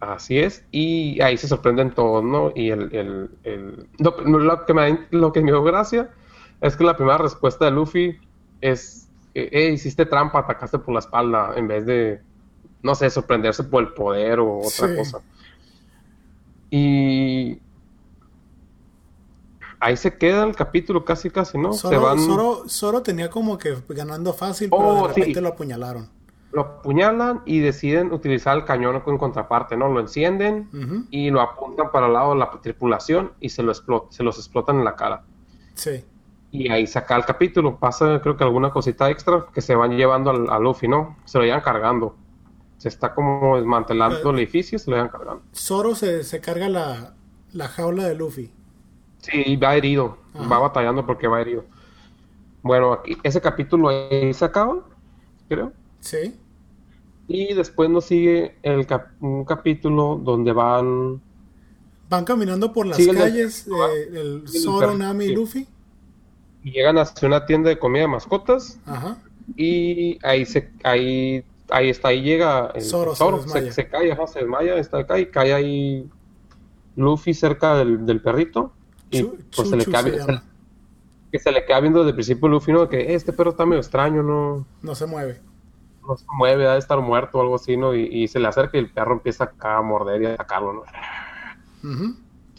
[0.00, 2.52] Así es, y ahí se sorprenden todos, ¿no?
[2.54, 6.10] Y el, el, el- Lo, lo que me, lo que me dio gracia
[6.60, 8.16] es que la primera respuesta de Luffy
[8.60, 12.20] es, eh, "Eh, hiciste trampa, atacaste por la espalda, en vez de,
[12.82, 14.96] no sé, sorprenderse por el poder o otra Sí.
[14.96, 15.20] cosa.
[16.70, 17.58] Y
[19.80, 21.72] ahí se queda el capítulo casi, casi, ¿no?
[21.72, 25.20] se Zoro, van, Zoro- Zoro tenía como que ganando fácil, pero Oh, de sí.
[25.20, 26.08] repente lo apuñalaron.
[26.52, 29.88] Lo apuñalan y deciden utilizar el cañón en contraparte, ¿no?
[29.88, 30.68] Lo encienden
[31.10, 34.38] y lo apuntan para el lado de la tripulación y se, lo explot- se los
[34.38, 35.24] explotan en la cara.
[35.74, 36.04] Sí.
[36.50, 37.76] Y ahí saca el capítulo.
[37.78, 41.16] Pasa, creo que alguna cosita extra que se van llevando al, a Luffy, ¿no?
[41.26, 42.16] Se lo llevan cargando.
[42.78, 44.32] Se está como desmantelando Eh.
[44.32, 45.42] el edificio y se lo llevan cargando.
[45.54, 47.14] Zoro se, se carga la,
[47.52, 48.50] la jaula de Luffy.
[49.18, 50.16] Sí, va herido.
[50.34, 50.48] Ajá.
[50.48, 51.64] Va batallando porque va herido.
[52.62, 54.78] Bueno, aquí, ese capítulo ahí se acaba,
[55.48, 55.72] creo.
[56.00, 56.34] Sí.
[57.26, 61.20] Y después nos sigue el cap- un capítulo donde van
[62.08, 65.34] Van caminando por las Sí, el de- calles, eh, el Zoro, Nami y.
[65.34, 65.66] Luffy.
[66.64, 68.78] y llegan hacia una tienda de comida de mascotas.
[68.86, 69.18] Ajá.
[69.56, 74.10] Y ahí se ahí ahí está, ahí llega el Zoro se Zoro, se, se cae,
[74.12, 76.08] ajá, se desmaya, está acá y cae ahí
[76.96, 78.72] Luffy cerca del, del perrito
[79.10, 80.42] y Chu- pues se le, se llama.
[81.30, 82.88] que se le queda viendo desde el principio Luffy, ¿no?
[82.88, 85.40] Que "Eh, este perro está medio extraño, no, No se mueve.
[86.08, 87.94] No se mueve, ha de estar muerto o algo así, ¿no?
[87.94, 90.72] Y, y se le acerca y el perro empieza acá a morder y a atacarlo,
[90.72, 90.82] ¿no?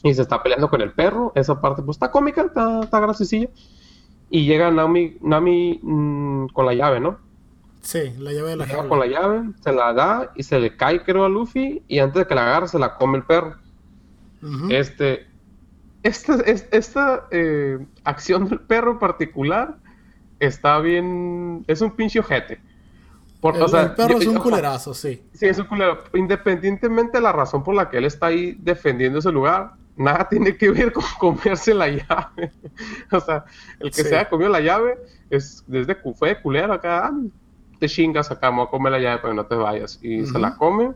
[0.03, 1.31] Y se está peleando con el perro.
[1.35, 3.49] Esa parte, pues está cómica, está, está graciosilla.
[4.29, 7.17] Y llega Nami, Nami mm, con la llave, ¿no?
[7.81, 8.89] Sí, la llave de la Llega jaula.
[8.89, 11.81] con la llave, se la da y se le cae, creo, a Luffy.
[11.87, 13.55] Y antes de que la agarre, se la come el perro.
[14.69, 15.27] Este.
[16.03, 19.75] Esta, es- esta eh, acción del perro en particular
[20.39, 21.65] está bien.
[21.67, 22.61] Es un pinche ojete.
[23.41, 25.23] Por- el, o sea, el perro yo- es un yo- culerazo, sí.
[25.33, 25.99] Sí, es un culero.
[26.13, 30.55] Independientemente de la razón por la que él está ahí defendiendo ese lugar, nada tiene
[30.57, 32.51] que ver con comerse la llave.
[33.11, 33.45] o sea,
[33.79, 34.09] el que Sí.
[34.09, 34.97] se haya comido la llave
[35.29, 37.07] es desde fue de culero acá.
[37.07, 37.13] ah,
[37.79, 39.99] te chingas acá, me voy a comer la llave para que no te vayas.
[40.01, 40.91] Y se la come.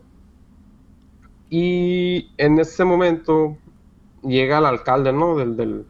[1.49, 3.57] Y en ese momento
[4.21, 5.37] llega el alcalde, ¿no?
[5.37, 5.85] Del, del,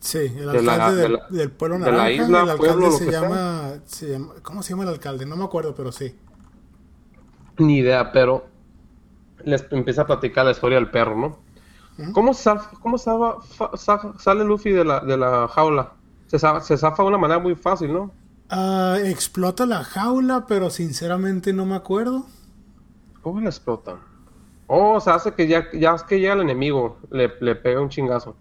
[0.00, 2.10] Sí, el De la- alcalde de del, la- del pueblo de la naranja.
[2.12, 5.26] isla, el alcalde pueblo, lo se, llama, se llama- ¿Cómo se llama el alcalde?
[5.26, 6.14] No me acuerdo, pero sí.
[7.58, 8.46] Ni idea, pero
[9.44, 11.38] les empieza a platicar la historia del perro, ¿no?
[12.12, 15.92] ¿Cómo, zaf- cómo fa- za- sale Luffy de la, de la jaula?
[16.28, 18.10] Se, se zafa de una manera muy fácil, ¿no?
[18.48, 22.24] Ah, explota la jaula, pero sinceramente no me acuerdo.
[23.20, 23.96] ¿Cómo le explotan?
[24.66, 27.82] Oh, o sea, hace que ya, ya es que llega el enemigo, le, le pega
[27.82, 28.34] un chingazo.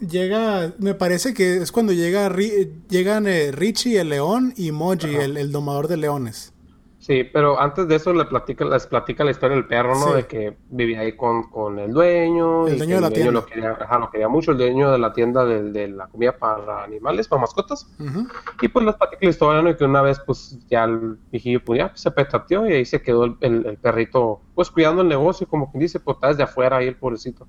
[0.00, 5.14] Llega, me parece que es cuando llega Ri- llegan eh, Richie el león y Moji
[5.16, 6.52] el, el domador de leones.
[6.98, 10.08] Sí, pero antes de eso le platica, les platica la historia del perro, ¿no?
[10.08, 10.12] Sí.
[10.14, 12.66] De que vivía ahí con, con el dueño.
[12.66, 13.32] El y dueño de la dueño tienda.
[13.40, 16.36] Lo quería, ajá, lo quería mucho, el dueño de la tienda de, de la comida
[16.36, 17.86] para animales, para mascotas.
[18.00, 18.26] Ujú.
[18.60, 19.70] Y pues les platica la historia, ¿no?
[19.70, 22.84] Y que una vez, pues, ya el viejillo, pues, ya pues, se petateó y ahí
[22.84, 26.28] se quedó el, el- el perrito, pues, cuidando el negocio, como quien dice, pues, está
[26.28, 27.46] desde afuera ahí el pobrecito.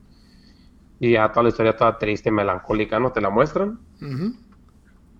[0.99, 3.12] Y ya toda la historia toda triste, melancólica, ¿no?
[3.12, 3.79] Te la muestran.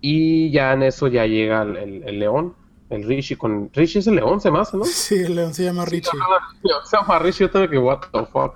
[0.00, 2.54] Y ya en eso ya llega el, el- el león,
[2.90, 3.70] el Richie con...
[3.72, 4.84] Richie es el león, se me hace, ¿no?
[4.84, 6.10] Sí, el león se llama Richie.
[6.20, 8.54] Ajá, Se llama Richie, yo tengo que, what the fuck.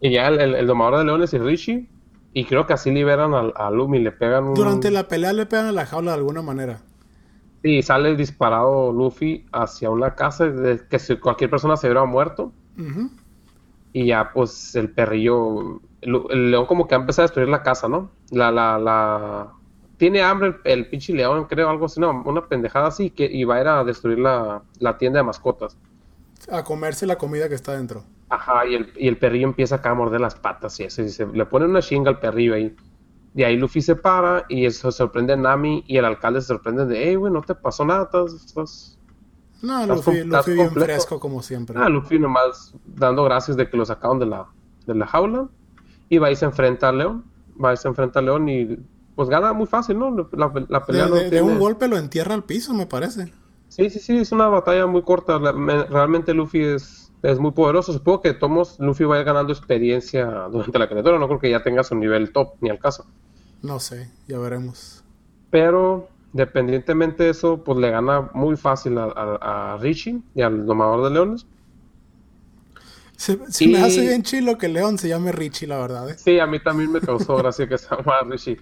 [0.00, 1.88] Y ya el, el, domador de leones y Richie,
[2.34, 4.54] y creo que así liberan al- a, Lumi, le pegan un...
[4.54, 6.80] Durante la pelea le pegan a la jaula de alguna manera.
[7.62, 12.52] Sí, sale disparado Luffy hacia una casa de que si cualquier persona se hubiera muerto.
[13.94, 15.80] Y ya, pues, el perrillo...
[16.04, 18.10] El, el león como que ha empezado a destruir la casa, ¿no?
[18.30, 19.52] La, la, la...
[19.96, 23.44] Tiene hambre el, el pinche león, creo, algo así, no, una pendejada así, que y
[23.44, 25.76] va a ir a destruir la, la tienda de mascotas.
[26.50, 28.04] A comerse la comida que está dentro.
[28.28, 31.08] Ajá, y el, y el perrillo empieza acá a morder las patas y eso, y
[31.08, 32.74] se, le pone una chinga al perrillo ahí.
[33.32, 36.86] De ahí Luffy se para y eso sorprende a Nami y el alcalde se sorprende
[36.86, 38.32] de, hey, güey, no te pasó nada, estás...
[38.34, 38.98] estás...
[39.62, 41.76] No, Estás Luffy, com- Luffy bien fresco como siempre.
[41.78, 44.46] Ah, Luffy nomás dando gracias de que lo sacaron de la,
[44.86, 45.48] de la jaula.
[46.14, 47.24] Y va y se enfrenta al león.
[47.62, 48.78] Va y se enfrenta al león y
[49.14, 50.10] pues gana muy fácil, ¿no?
[50.32, 52.86] La, la de, pelea no de- de tiene- un golpe lo entierra al piso, me
[52.86, 53.32] parece.
[53.68, 55.38] Sí, sí, sí, es una batalla muy corta.
[55.38, 57.92] Realmente Luffy es, es muy poderoso.
[57.92, 61.18] Supongo que Tomos Luffy va a ir ganando experiencia durante la criatura.
[61.18, 63.06] No creo que ya tenga su nivel top, ni al caso.
[63.62, 65.02] No sé, ya veremos.
[65.50, 70.66] Pero, dependientemente de eso, pues le gana muy fácil a, a- a Richie y al
[70.66, 71.46] domador de leones.
[73.16, 76.10] Se, se Y- me hace bien chilo que León se llame Richie, la verdad.
[76.10, 76.16] ¿eh?
[76.18, 78.56] Sí, a mí también me causó gracia que se llama Rishi.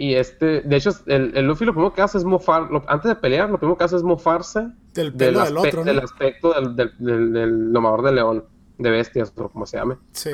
[0.00, 3.08] Y este, de hecho, el, el Luffy lo primero que hace es mofar, lo- antes
[3.08, 5.84] de pelear, lo primero que hace es mofarse Del pelo del aspe- otro, ¿no?
[5.86, 8.44] del aspecto del, del, del- del domador de león,
[8.78, 9.96] de bestias, o como se llame.
[10.12, 10.30] Sí.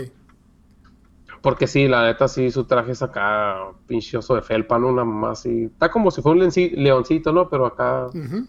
[1.41, 4.89] Porque sí, la neta, sí, su traje es acá pinchoso de felpa, ¿no?
[4.89, 5.65] Una mamá así.
[5.65, 6.51] Está como si fuera un
[6.83, 7.49] leoncito, ¿no?
[7.51, 8.47] Pero acá, Ujú.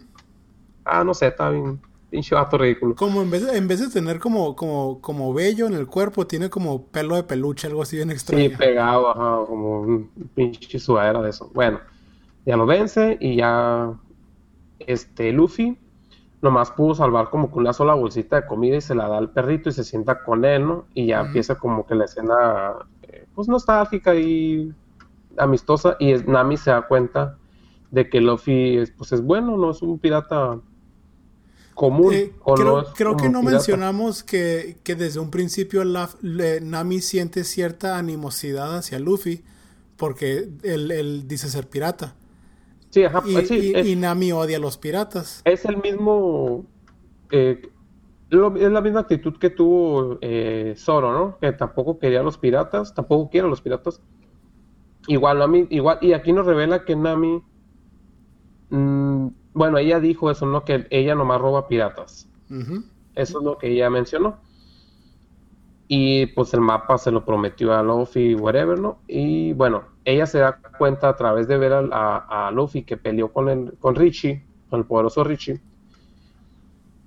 [0.84, 1.80] ah, no sé, está bien,
[2.16, 2.94] pinche vato ridículo.
[2.94, 6.26] Como en vez, de, en vez de tener como, como, como vello en el cuerpo,
[6.26, 8.58] tiene como pelo de peluche, algo así bien Sí, extraño.
[8.58, 11.50] pegado, ajá, como un pinche sudadera de eso.
[11.54, 11.80] Bueno,
[12.46, 13.92] ya lo vence y ya
[14.80, 15.78] este Luffy
[16.42, 19.30] nomás pudo salvar como con una sola bolsita de comida y se la da al
[19.32, 20.86] perrito y se sienta con él, ¿no?
[20.94, 24.72] Y ya empieza como que la escena, eh, pues nostálgica y
[25.38, 27.38] amistosa y es- Nami se da cuenta
[27.90, 30.60] de que Luffy es, pues es bueno, no es un pirata
[31.76, 32.12] común.
[32.12, 33.50] Eh, o creo creo que no pirata.
[33.56, 39.44] mencionamos que, que desde un principio la- le- Nami siente cierta animosidad hacia Luffy
[39.96, 42.16] porque él, él dice ser pirata.
[42.90, 45.42] Sí, ajá, Y, sí, y- es- y Nami odia a los piratas.
[45.44, 46.64] Es el mismo.
[47.30, 47.62] eh,
[48.30, 51.38] lo- es la misma actitud que tuvo eh, Zoro, ¿no?
[51.38, 54.00] Que tampoco quería a los piratas, tampoco quiere a los piratas.
[55.08, 57.42] Igual, Nami, igual, y aquí nos revela que Nami.
[58.70, 59.26] mm,
[59.56, 60.64] bueno, ella dijo eso, ¿no?
[60.64, 62.28] Que ella nomás roba piratas.
[63.14, 64.36] Eso es lo que ella mencionó.
[65.88, 68.98] Y pues el mapa se lo prometió a Luffy, whatever, ¿no?
[69.08, 73.48] Y bueno, ella se da cuenta a través de ver a Luffy que peleó con,
[73.48, 75.58] el, con Richie, con el poderoso Richie.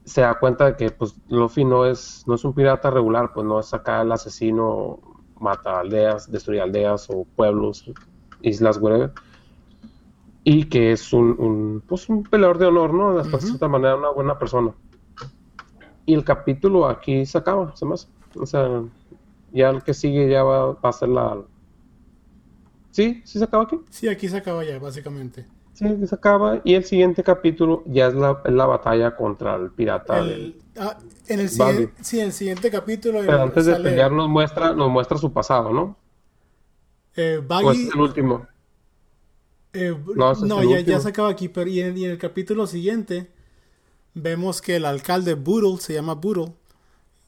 [0.06, 3.46] Se da cuenta de que pues Luffy no es, no es un pirata regular, pues
[3.46, 5.00] no es acá el asesino,
[5.40, 7.86] mata aldeas, destruye aldeas o pueblos,
[8.42, 9.14] islas, whatever.
[10.44, 13.16] Y que es un, un, pues un peleador de honor, ¿no?
[13.24, 14.74] De cierta manera, una buena persona.
[16.06, 18.08] Y el capítulo aquí se acaba, se me hace.
[18.40, 18.82] O sea,
[19.52, 21.38] ya el que sigue ya va, va a ser la...
[22.92, 23.22] ¿Sí?
[23.26, 23.80] ¿Sí se acaba aquí?
[23.90, 25.46] Sí, aquí se acaba ya, básicamente.
[25.74, 26.62] Sí, aquí se acaba.
[26.64, 30.24] Y el siguiente capítulo ya es la, es la batalla contra el pirata.
[30.24, 30.98] del- El- ah,
[31.28, 34.90] en el siguiente, sí, en el siguiente capítulo Pero antes de pelear nos muestra, nos
[34.90, 35.96] muestra su pasado, ¿no?
[37.16, 38.48] eh, es el último.
[39.74, 39.96] Eh,
[40.42, 43.32] No, ya, ya se acaba aquí, pero y en, y en el capítulo siguiente
[44.16, 46.54] vemos que el alcalde Boodle, se llama Boodle,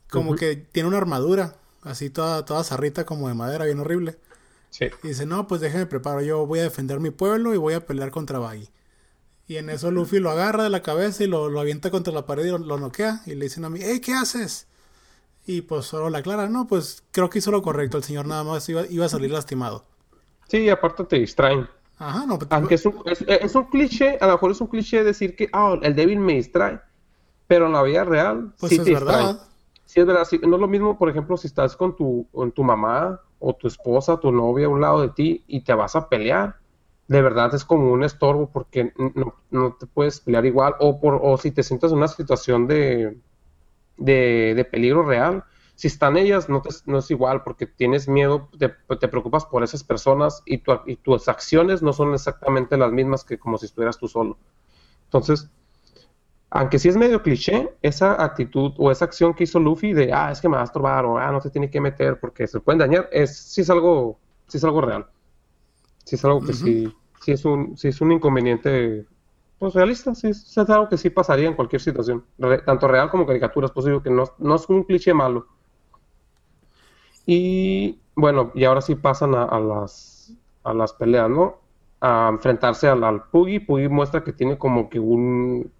[0.09, 4.19] como que tiene una armadura, así toda, toda zarrita como de madera, bien horrible.
[4.69, 4.89] Sí.
[5.03, 7.85] Y dice, no, pues déjenme preparo, yo voy a defender mi pueblo y voy a
[7.85, 8.69] pelear contra Baggy.
[9.47, 12.25] Y en eso Luffy lo agarra de la cabeza y lo, lo avienta contra la
[12.25, 13.21] pared y lo, lo noquea.
[13.25, 14.67] Y le dicen a mí, hey, ¿qué haces?
[15.45, 18.43] Y pues solo la aclara, no, pues creo que hizo lo correcto, el señor nada
[18.43, 19.85] más iba, iba a salir lastimado.
[20.47, 21.67] Sí, aparte te distraen.
[22.01, 24.67] Ajá, no, pues, Aunque es un, es, es un cliché, a lo mejor es un
[24.67, 26.79] cliché decir que ah, el débil me distrae.
[27.45, 29.39] Pero en la vida real pues sí es te verdad.
[29.85, 32.51] Sí, es verdad, sí, no es lo mismo, por ejemplo, si estás con tu, con
[32.53, 35.95] tu mamá o tu esposa, tu novia a un lado de ti y te vas
[35.95, 36.55] a pelear.
[37.07, 40.73] De verdad es como un estorbo porque no, no te puedes pelear igual.
[40.79, 43.17] O, por, o si te sientas en una situación de,
[43.97, 45.43] de, de peligro real,
[45.81, 49.63] si están ellas, no, te- no es igual porque tienes miedo, te, te preocupas por
[49.63, 53.65] esas personas y, tu- y tus acciones no son exactamente las mismas que como si
[53.65, 54.37] estuvieras tú solo.
[55.05, 55.49] Entonces,
[56.49, 60.31] aunque sí es medio cliché, esa actitud o esa acción que hizo Luffy de, ah,
[60.31, 62.59] es que me vas a estorbar o, ah, no te tiene que meter porque se
[62.59, 65.07] pueden dañar, es, sí es algo, sí es algo real.
[66.05, 69.05] Sí es algo que sí, sí es un, sí es un inconveniente,
[69.59, 73.09] pues realista, sí, es es algo que sí pasaría en cualquier situación, re- tanto real
[73.09, 75.47] como caricaturas, pues digo que no, no es un cliché malo.
[77.25, 81.59] Y bueno, y ahora sí pasan a, a las, a las peleas, ¿no?
[81.99, 83.23] A enfrentarse al, al.
[83.29, 85.71] Puggy muestra que tiene como que un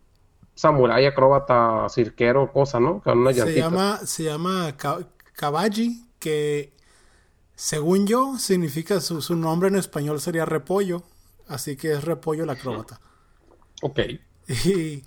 [0.56, 3.02] samurái, acróbata, cirquero, cosa, ¿no?
[3.02, 4.76] Con una Se llama, se llama
[5.34, 6.74] Kabaji, que
[7.56, 11.04] según yo significa su, su nombre en español sería repollo,
[11.48, 13.00] así que es repollo el acróbata.
[13.82, 14.00] Ok.
[14.66, 15.04] Y,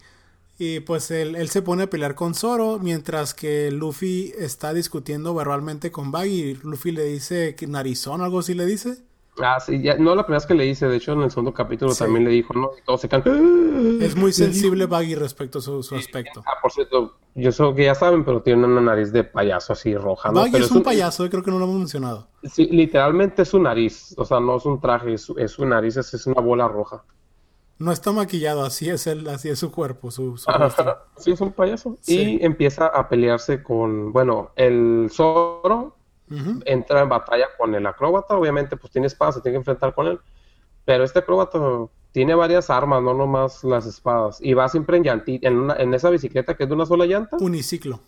[0.58, 5.34] y pues él, él se pone a pelear con Zoro, mientras que Luffy está discutiendo
[5.34, 6.54] verbalmente con Baggy.
[6.62, 8.98] Luffy le dice que narizón, algo así le dice.
[9.42, 11.52] Ah, sí, ya, no la primera vez que le hice, de hecho en el segundo
[11.52, 12.04] capítulo Sí.
[12.04, 12.70] también le dijo, ¿no?
[12.78, 13.98] Y todos se quedan.
[14.00, 16.44] Es muy sensible Baggy respecto a su, su aspecto.
[16.46, 19.96] Ah, por cierto, yo sé que ya saben, pero tiene una nariz de payaso así
[19.96, 20.36] roja, ¿no?
[20.36, 22.28] Baggy Pero es un payaso, creo que no lo hemos mencionado.
[22.44, 25.66] Sí, literalmente es su nariz, o sea, no es un traje, es su, es su
[25.66, 27.02] nariz, es, es una bola roja.
[27.78, 30.96] No está maquillado, así es él, así es su cuerpo, su, su rostro.
[31.16, 31.96] Sí, es un payaso.
[32.00, 32.38] Sí.
[32.40, 35.96] Y empieza a pelearse con, bueno, el Zoro
[36.64, 40.06] entra en batalla con el acróbata, obviamente pues tiene espada, se tiene que enfrentar con
[40.06, 40.20] él.
[40.84, 41.58] Pero este acróbata
[42.12, 44.38] tiene varias armas, no nomás las espadas.
[44.40, 47.37] Y va siempre en en, una- en esa bicicleta que es de una sola llanta.
[47.40, 48.00] Uniciclo.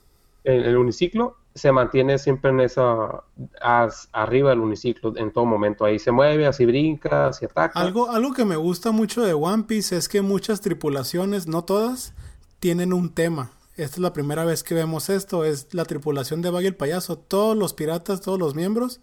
[0.47, 3.25] El, el uniciclo, se mantiene siempre en esa,
[3.61, 5.85] as- arriba del uniciclo en todo momento.
[5.85, 7.95] Ahí se mueve, así brinca, así ataca.
[7.95, 12.15] Algo, algo que me gusta mucho de One Piece es que muchas tripulaciones, no todas,
[12.59, 13.53] tienen un tema.
[13.77, 15.45] Esta es la primera vez que vemos esto.
[15.45, 17.19] Es la tripulación de Baggy el Payaso.
[17.19, 19.01] Todos los piratas, todos los miembros,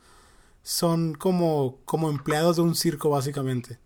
[0.63, 3.79] son como, como empleados de un circo, básicamente.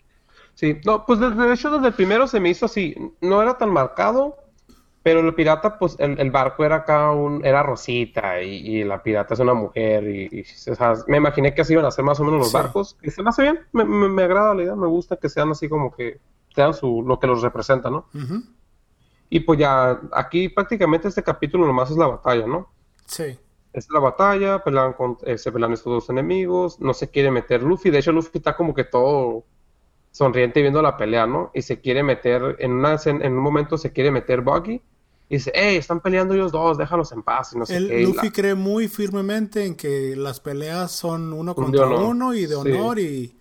[0.55, 3.57] Sí, no, pues de, de hecho desde el primero se me hizo así, no era
[3.57, 4.35] tan marcado,
[5.07, 9.01] pero el pirata, pues el, el barco era acá un, era Rosita y, y la
[9.01, 12.03] pirata es una mujer y, y, o sea, me imaginé que así iban a ser
[12.03, 12.57] más o menos los Sí.
[12.57, 15.29] barcos, y se me hace bien, me, me, me agrada la idea, me gusta que
[15.29, 16.19] sean así como que
[16.53, 18.07] sean su, lo que los representa, ¿no?
[19.29, 22.67] Y pues ya, aquí prácticamente este capítulo nomás es la batalla, ¿no?
[23.05, 23.39] Sí.
[23.71, 27.63] Es la batalla, pelean con, eh, se pelean estos dos enemigos, no se quiere meter
[27.63, 29.45] Luffy, de hecho Luffy está como que todo
[30.11, 31.51] sonriente viendo la pelea, ¿no?
[31.53, 34.81] Y se quiere meter, en, una, escena- en un momento se quiere meter Buggy
[35.29, 38.03] y dice, hey, están peleando ellos dos, déjalos en paz y no sé El qué.
[38.03, 42.45] Luffy la- cree muy firmemente en que las peleas son uno Un contra uno y
[42.47, 42.55] de Sí.
[42.55, 43.35] honor y,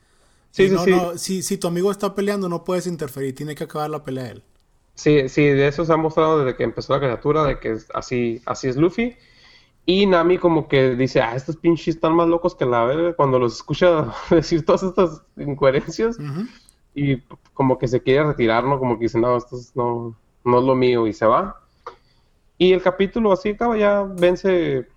[0.50, 0.90] Sí, y sí, no, sí.
[0.90, 4.30] no, si, si tu amigo está peleando no puedes interferir, tiene que acabar la pelea
[4.32, 4.44] él.
[4.94, 8.40] Sí, sí, de eso se ha mostrado desde que empezó la criatura, de que así,
[8.46, 9.16] así es Luffy.
[9.86, 13.38] Y Nami como que dice, ah, estos pinches están más locos que la verga cuando
[13.38, 16.20] los escucha decir todas estas incoherencias.
[16.94, 17.18] Y
[17.54, 18.78] como que se quiere retirar, ¿no?
[18.80, 21.60] Como que dice, no, esto es- no, no es lo mío y se va.
[22.58, 24.88] Y el capítulo así acaba, ya vence,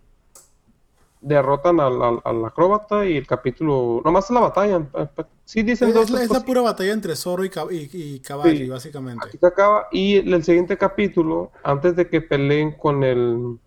[1.22, 4.82] derrotan al, al- al acróbata y el capítulo, nomás es la batalla.
[4.93, 5.08] eh,
[5.43, 8.69] Sí dicen Es, dos es la, pura batalla entre Zoro y, y, y Caballi, Sí.
[8.69, 9.28] básicamente.
[9.28, 9.88] Aquí se acaba.
[9.91, 13.58] Y el, el siguiente capítulo, antes de que peleen con el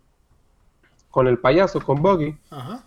[1.10, 2.82] con el payaso, con Buggy, Ajá.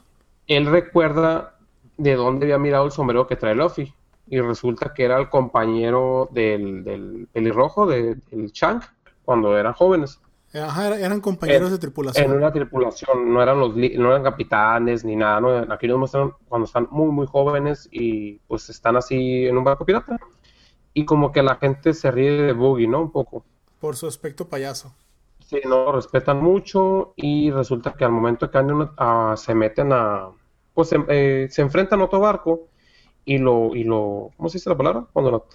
[0.47, 1.55] él recuerda
[1.97, 3.93] de dónde había mirado el sombrero que trae Luffy.
[4.27, 8.83] Y resulta que era el compañero del, del pelirrojo, de- del Shank,
[9.23, 10.19] cuando eran jóvenes.
[10.63, 12.25] Ajá, era- eran compañeros En- de tripulación.
[12.31, 15.49] En una tripulación, no eran los no eran capitanes ni nada, ¿no?
[15.73, 19.85] Aquí nos muestran cuando están muy, muy jóvenes y pues están así en un barco
[19.85, 20.17] pirata.
[20.93, 23.01] Y como que la gente se ríe de Boogie, ¿no?
[23.01, 23.43] Un poco.
[23.79, 24.93] Por su aspecto payaso.
[25.45, 29.91] Sí, no, lo respetan mucho y resulta que al momento que andan a- se meten
[29.93, 30.29] a,
[30.73, 32.67] pues se, eh, se enfrentan a otro barco
[33.25, 35.05] y lo, y lo, ¿cómo se dice la palabra?
[35.13, 35.45] Cuando lo,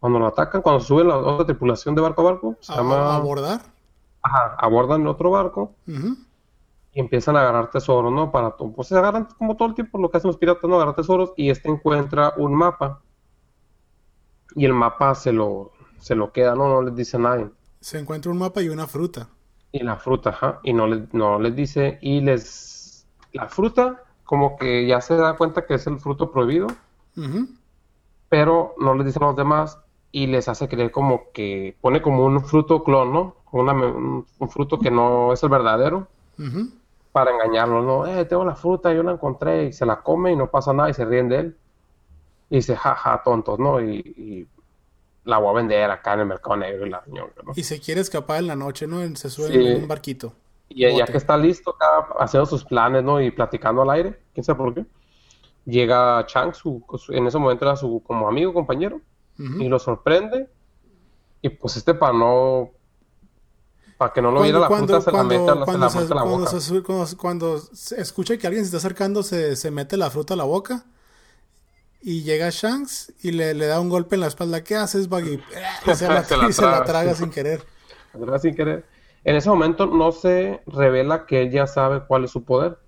[0.00, 2.96] cuando lo atacan, cuando suben la otra tripulación de barco a barco, se A, llama,
[2.96, 3.60] a abordar.
[4.22, 5.74] Ajá, abordan otro barco
[6.92, 8.30] y empiezan a agarrar tesoros, ¿no?
[8.30, 10.76] Para, to- pues se agarran como todo el tiempo lo que hacen los piratas, ¿no?
[10.76, 13.00] Agarrar tesoros y este encuentra un mapa
[14.54, 16.68] y el mapa se lo, se lo queda, ¿no?
[16.68, 17.50] No les dice a nadie.
[17.80, 19.30] Se encuentra un mapa y una fruta.
[19.72, 24.56] Y la fruta, ajá, y no les, no les dice, y les, la fruta, como
[24.58, 26.66] que ya se da cuenta que es el fruto prohibido,
[28.28, 29.78] pero no les dicen a los demás,
[30.12, 33.36] y les hace creer como que pone como un fruto clon, ¿no?
[33.52, 36.70] Una un, un fruto que no es el verdadero, Ujú.
[37.12, 38.06] para engañarlos, ¿no?
[38.06, 40.90] Eh, tengo la fruta, yo la encontré, y se la come y no pasa nada,
[40.90, 41.58] y se ríen de él,
[42.50, 43.80] y dice, jaja, tontos, ¿no?
[43.80, 44.48] Y, y
[45.24, 47.52] la voy a vender acá en el mercado negro y la ñonga, ¿no?
[47.54, 49.00] Y se quiere escapar en la noche, ¿no?
[49.16, 49.54] Se sube Sí.
[49.54, 50.32] en un barquito.
[50.70, 53.20] Y ya que está listo, acá haciendo sus planes, ¿no?
[53.20, 54.86] Y platicando al aire, quién sabe por qué.
[55.66, 59.00] Llega Chang, su, su- en ese momento era su como amigo, compañero,
[59.38, 59.60] Ujú.
[59.62, 60.48] y lo sorprende.
[61.42, 62.70] Y pues este para no,
[63.96, 66.00] para que no lo viera la fruta, se la mete, a la- cuando la se-
[66.00, 66.60] la cuando boca.
[66.60, 70.34] se cuando- cuando se escucha que alguien se está acercando, se, se mete la fruta
[70.34, 70.84] a la boca.
[72.00, 74.62] Y llega Shanks y le, le da un golpe en la espalda.
[74.62, 75.40] ¿Qué haces, Baggy?
[75.86, 76.84] Y se la, Se la y se la traga.
[76.84, 77.64] traga sin querer.
[78.14, 78.40] ¿verdad?
[78.40, 78.84] Sin querer.
[79.24, 82.78] En ese momento no se revela que él ya sabe cuál es su poder.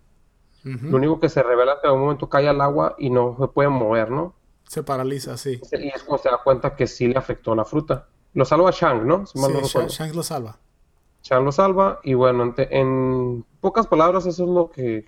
[0.64, 0.86] Ujú.
[0.86, 3.36] Lo único que se revela es que en un momento cae al agua y no
[3.40, 4.34] se puede mover, ¿no?
[4.70, 5.61] Se paraliza, sí.
[5.72, 8.06] Y es cuando se da cuenta que sí le afectó la fruta.
[8.35, 9.26] Lo salva Shang, ¿no?
[9.26, 9.88] Si mal Sí, no Sha- recuerdo.
[9.88, 10.59] Shanks lo salva.
[11.22, 15.06] Chan lo salva y bueno, en, te- en pocas palabras eso es lo que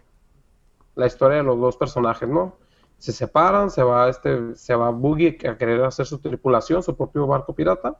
[0.96, 2.57] la historia de los dos personajes, ¿no?
[2.98, 7.29] Se separan, se va este, se va Boogie a querer hacer su tripulación, su propio
[7.29, 7.96] barco pirata,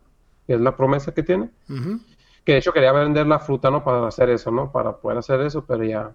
[0.49, 1.49] que es la promesa que tiene,
[2.45, 3.85] que de hecho quería vender la fruta, ¿no?
[3.85, 4.73] Para hacer eso, ¿no?
[4.73, 6.13] Para poder hacer eso, pero ya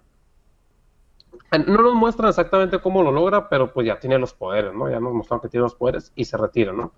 [1.50, 4.90] no nos muestran exactamente cómo lo logra, pero pues ya tiene los poderes, ¿no?
[4.90, 6.92] Ya nos mostraron que tiene los poderes y se retira, ¿no?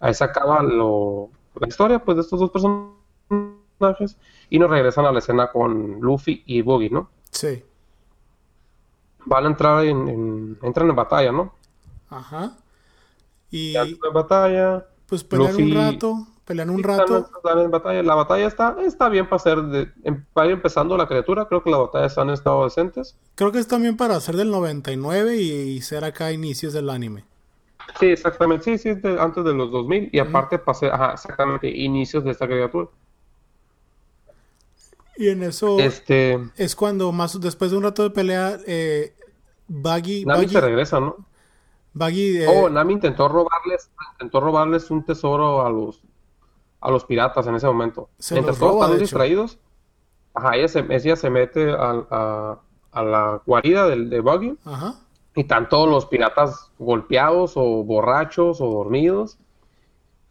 [0.00, 4.16] Ahí se acaba lo, la historia pues de estos dos personajes
[4.50, 7.08] y nos regresan a la escena con Luffy y Boogie, ¿no?
[7.30, 7.64] Sí.
[9.24, 11.54] Van a entrar en, en- entran en batalla, ¿no?
[12.10, 12.56] Ajá.
[13.50, 14.86] Y entran en batalla.
[15.06, 16.26] pues pelean un rato.
[16.48, 17.28] Pelean un rato.
[17.36, 18.02] están en batalla.
[18.02, 21.46] La batalla está, está bien para ser de, em- para ir empezando la criatura.
[21.46, 23.16] Creo que la batalla está en estado decentes.
[23.36, 27.24] Creo que es también para ser del 99 y, y ser acá inicios del anime.
[28.00, 28.64] Sí, exactamente.
[28.64, 30.08] Sí, sí, de- antes de los 2000.
[30.12, 32.88] Y aparte pasé, ajá, exactamente, inicios de esta criatura.
[35.16, 39.14] Y en eso Este, es cuando más después de un rato de pelea, eh,
[39.66, 41.16] Baggy, Nami Baggy, se regresa, ¿no?
[41.92, 46.02] Baggy, eh, Oh, Nami intentó robarles, intentó robarles un tesoro a los,
[46.80, 48.08] a los piratas en ese momento.
[48.18, 49.58] Se Mientras todos roba, están distraídos,
[50.34, 52.58] ajá, ella se, ella se mete a, a-
[52.92, 54.94] a la guarida del, de Buggy ajá,
[55.34, 59.38] y están todos los piratas golpeados o borrachos o dormidos.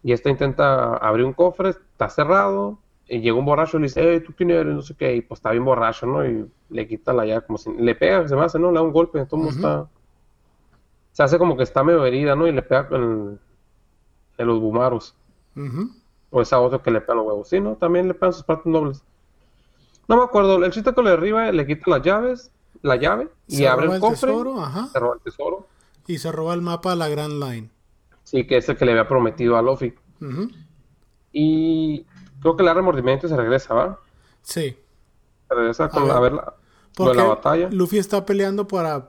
[0.02, 2.78] Y esta intenta abrir un cofre, está cerrado.
[3.08, 4.74] Y llega un borracho y le dice, hey, ¿tú quién eres?
[4.74, 5.16] No sé qué.
[5.16, 6.26] Y pues está bien borracho, ¿no?
[6.26, 7.72] Y le quita la llave como si...
[7.72, 8.70] Le pega, se me hace, ¿no?
[8.70, 9.24] Le da un golpe.
[9.26, 9.48] Todo Ujú.
[9.50, 9.86] está...
[11.12, 12.46] Se hace como que está medio herida, ¿no?
[12.46, 13.40] Y le pega en,
[14.36, 15.16] en los bumaros.
[15.56, 15.90] ujú.
[16.30, 17.48] O esa otra que le pega los huevos.
[17.48, 17.76] Sí, ¿no?
[17.76, 19.02] También le pegan sus partes nobles.
[20.08, 20.62] No me acuerdo.
[20.64, 22.50] El chiste que le derriba, le quita las llaves,
[22.82, 24.30] la llave, y abre el el cofre.
[24.30, 25.66] tesoro, ajá, Se roba el tesoro.
[26.06, 27.70] y se roba el mapa a la Grand Line.
[28.24, 29.94] Sí, que es el que le había prometido a Luffy.
[30.20, 30.48] Ujú.
[31.32, 32.04] Y
[32.40, 33.98] creo que le da remordimiento y se regresa, ¿va?
[34.42, 34.76] Sí,
[35.48, 36.54] Se regresa con ver, a ver la,
[36.94, 37.68] porque batalla.
[37.70, 39.08] Luffy está peleando para,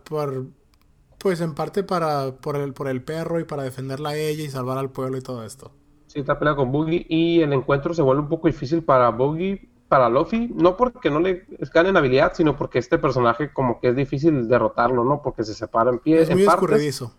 [1.18, 4.50] pues en parte para, por el, por el perro y para defenderla a ella y
[4.50, 5.72] salvar al pueblo y todo esto.
[6.10, 9.70] Sí, está peleando con Buggy y el encuentro se vuelve un poco difícil para Buggy,
[9.88, 13.90] para Luffy, no porque no le gane en habilidad, sino porque este personaje como que
[13.90, 15.22] es difícil derrotarlo, ¿no?
[15.22, 16.64] Porque se separa en pie, Es muy en partes.
[16.64, 17.14] escurridizo.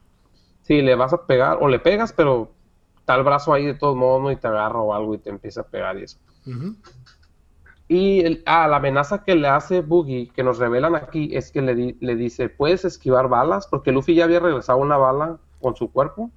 [0.63, 2.51] Sí, le vas a pegar o le pegas, pero
[2.99, 4.33] está el brazo ahí de todos modos, ¿no?
[4.33, 6.19] Y te agarra o algo y te empieza a pegar y eso.
[7.89, 11.61] Y el- ah, la amenaza que le hace Boogie, que nos revelan aquí, es que
[11.63, 13.67] le, di- le dice, ¿puedes esquivar balas?
[13.69, 16.31] Porque Luffy ya había regresado una bala con su cuerpo.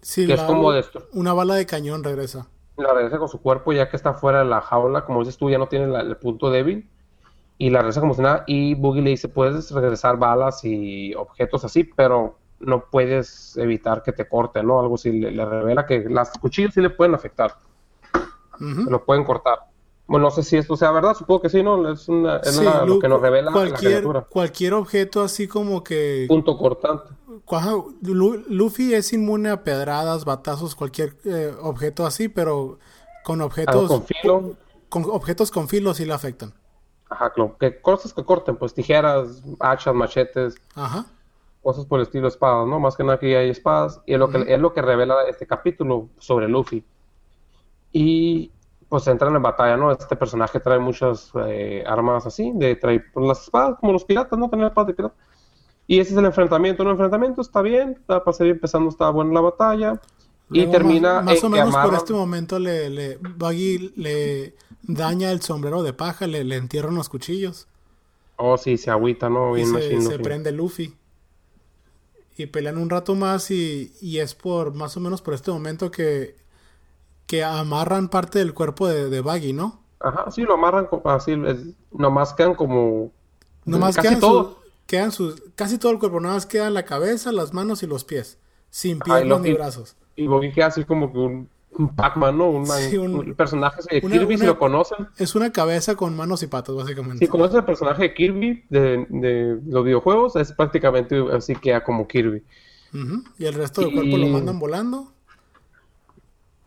[0.00, 1.08] Sí, Que es como de esto.
[1.12, 2.46] una bala de cañón regresa.
[2.76, 5.50] La regresa con su cuerpo ya que está fuera de la jaula, como dices tú,
[5.50, 6.88] ya no tiene la- el punto débil.
[7.60, 8.44] Y la regresa como si nada.
[8.46, 14.12] Y Boogie le dice, puedes regresar balas y objetos así, pero no puedes evitar que
[14.12, 14.78] te corten, ¿no?
[14.78, 15.10] Algo así.
[15.10, 17.54] Le, le revela que las cuchillas sí le pueden afectar.
[18.58, 19.58] Se lo pueden cortar.
[20.08, 21.86] Bueno, no sé si esto sea verdad, supongo que sí, ¿no?
[21.92, 24.22] Es, una, es Sí, la- lo que nos revela la cualquier, criatura.
[24.22, 27.10] cualquier objeto así como que Punto cortante.
[28.02, 32.78] Luffy es inmune a pedradas, batazos, cualquier eh, objeto así, pero
[33.24, 34.54] con objetos con filo.
[34.88, 36.54] con objetos con filo sí le afectan.
[37.10, 37.56] Ajá, claro.
[37.58, 41.06] Que cosas que corten, pues tijeras, hachas, machetes, Ajá.
[41.62, 42.80] cosas por el estilo espadas, ¿no?
[42.80, 44.00] Más que nada aquí hay espadas.
[44.06, 46.82] Y es lo que, es lo que revela este capítulo sobre Luffy.
[47.90, 48.27] Y
[48.88, 49.92] pues entran en batalla, ¿no?
[49.92, 54.38] Este personaje trae muchas eh, armas así, de trae pues, las espadas, como los piratas,
[54.38, 54.48] ¿no?
[54.48, 55.14] Tener espadas de pirata.
[55.86, 56.82] Y ese es el enfrentamiento.
[56.82, 60.00] Un enfrentamiento está bien, está para seguir empezando, está buena la batalla.
[60.50, 64.54] Y Luego, termina más, más en o menos por este momento le, le Buggy le
[64.82, 67.68] daña el sombrero de paja, le, le entierran los cuchillos
[68.36, 69.56] Oh, sí, se agüita, ¿no?
[69.58, 70.22] y Bien se, machine se Luffy.
[70.22, 70.94] prende Luffy.
[72.36, 75.90] Y pelean un rato más y, y es por más o menos por este momento
[75.90, 76.36] que,
[77.28, 79.80] que amarran parte del cuerpo de, de Buggy, ¿no?
[80.00, 83.12] Ajá, sí, lo amarran así, es- nomás quedan como...
[83.64, 84.42] Nomás casi quedan, todo.
[84.50, 84.56] su-
[84.86, 88.38] quedan sus, casi todo el cuerpo, nomás quedan la cabeza, las manos y los pies,
[88.70, 89.94] sin piernas ni brazos.
[90.16, 91.48] Y Boggy queda así como que un,
[91.78, 92.64] un Pac-Man, ¿no?
[92.66, 95.06] Sí, un- un personaje de una- Kirby, si lo conocen.
[95.18, 97.26] Es una cabeza con manos y patas, básicamente.
[97.26, 101.84] Sí, como es el personaje de Kirby de, de los videojuegos, es prácticamente así queda
[101.84, 102.42] como Kirby.
[103.38, 105.12] Y el resto del cuerpo lo mandan volando.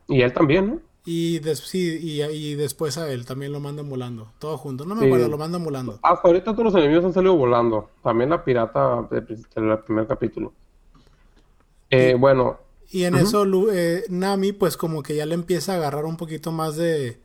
[0.08, 0.80] Y él también, ¿no?
[1.06, 4.32] Y, des- sí, y, y después a él también lo mandan volando.
[4.40, 4.86] Todo junto.
[4.86, 5.08] No me Sí.
[5.08, 6.00] acuerdo, lo mandan volando.
[6.04, 7.90] Hasta ahorita todos los enemigos han salido volando.
[8.04, 10.54] También la pirata del primer capítulo.
[11.90, 12.60] Eh, bueno,
[12.92, 16.18] Y en eso Lu- eh, Nami, pues como que ya le empieza a agarrar un
[16.18, 17.20] poquito más de,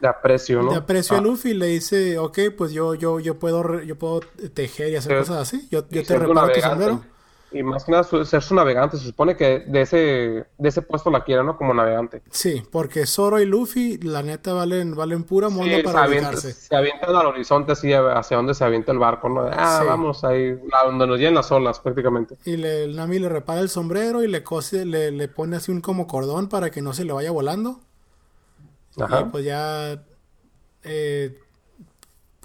[0.00, 0.70] de aprecio, ¿no?
[0.70, 1.54] de aprecio Ah, a Luffy.
[1.54, 4.20] Le dice, ok, pues yo, yo, yo puedo, yo puedo
[4.54, 5.18] tejer y hacer Sí.
[5.18, 5.68] cosas así.
[5.70, 7.02] Yo, yo te reparo tu sombrero.
[7.52, 8.98] Y más que nada su- ser su navegante.
[8.98, 9.96] Se supone que de ese,
[10.58, 11.56] de ese puesto la quiere, ¿no?
[11.56, 12.20] Como navegante.
[12.30, 16.28] Sí, porque Zoro y Luffy, la neta, valen, valen pura monda Sí, se, para avienta-
[16.30, 16.52] ubicarse.
[16.52, 19.48] se avientan al horizonte así hacia donde se avienta el barco, ¿no?
[19.52, 19.86] Ah, Sí.
[19.88, 22.36] vamos ahí, a donde nos lleven las olas prácticamente.
[22.44, 25.70] Y le, el Nami le repara el sombrero y le cose, le, le pone así
[25.70, 27.80] un como cordón para que no se le vaya volando.
[28.96, 29.30] Y Ajá.
[29.30, 30.02] pues ya
[30.82, 31.38] eh,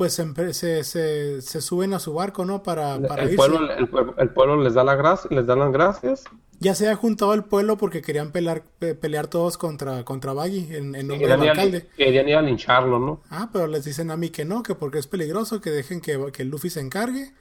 [0.02, 2.64] pues se, se, se, suben a su barco, ¿no?
[2.64, 3.36] Para, para el, irse.
[3.38, 6.24] pueblo, el, pueblo- el pueblo les da la gracia, les dan las gracias.
[6.60, 10.76] Ya se ha juntado el pueblo porque querían pelear, pe- pelear todos contra, contra Baggy
[10.76, 11.88] en, en nombre del ir, a, alcalde.
[11.96, 13.22] querían ir a lincharlo, ¿no?
[13.30, 16.32] Ah, pero les dicen a mí que no, que porque es peligroso, que dejen que,
[16.34, 17.34] que Luffy se encargue.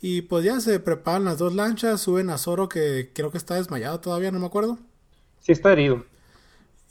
[0.00, 3.56] Y pues ya se preparan las dos lanchas, suben a Zoro que creo que está
[3.56, 4.78] desmayado todavía, no me acuerdo.
[5.40, 6.04] Sí está herido.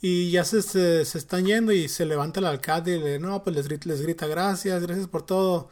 [0.00, 3.42] Y ya se, se, se están yendo y se levanta el alcalde y le, no,
[3.42, 5.68] pues les grita, les grita gracias, gracias por todo.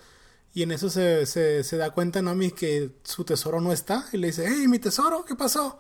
[0.55, 4.07] Y en eso se, se, se da cuenta Nami que su tesoro no está.
[4.13, 5.79] Y le dice, hey, mi tesoro, ¿qué pasó?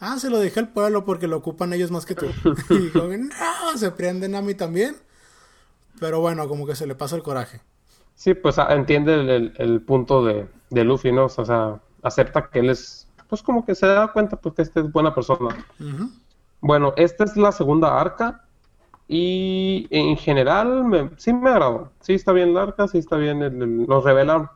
[0.00, 2.26] Ah, se lo dejé al pueblo porque lo ocupan ellos más que tú.
[2.70, 4.96] y como no, se prende Nami también.
[6.00, 7.60] Pero bueno, como que se le pasa el coraje.
[8.14, 11.26] Sí, pues a- entiende el, el- el punto de, de Luffy, ¿no?
[11.26, 14.80] O sea, acepta que él es, pues como que se da cuenta pues que este
[14.80, 15.56] es buena persona.
[16.66, 18.42] Bueno, esta es la segunda arca
[19.06, 21.92] y en general me- sí me agradó.
[22.00, 24.50] Sí está bien la arca, sí está bien, el- el- nos revelan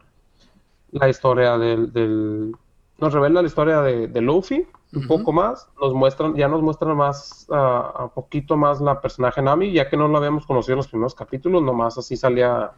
[0.90, 2.52] la historia del, del-
[2.98, 6.96] nos revela la historia de, de Luffy un poco más, nos muestran, ya nos muestran
[6.96, 10.88] más, a poquito más la personaje Nami, ya que no la habíamos conocido en los
[10.88, 12.72] primeros capítulos, nomás así salía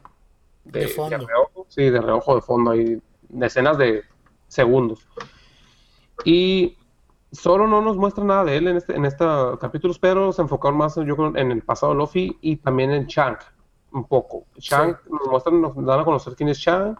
[0.64, 1.16] de, De fondo.
[1.16, 4.02] de reojo, sí, de reojo de fondo, ahí, decenas de
[4.46, 5.08] segundos.
[6.26, 6.76] Y
[7.32, 10.78] solo no nos muestra nada de él en este, en estos capítulos, pero se enfocaron
[10.78, 13.38] más, yo creo, en el pasado de Luffy y también en Shank,
[13.92, 14.44] un poco.
[14.58, 16.98] Shank, nos muestran, nos dan a conocer quién es Shank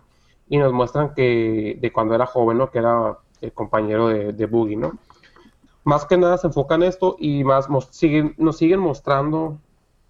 [0.49, 2.71] y nos muestran que de cuando era joven, ¿no?
[2.71, 4.93] Que era el compañero de, de Boogie, ¿no?
[5.85, 9.59] Más que nada se enfocan en esto y más mos- siguen, nos siguen mostrando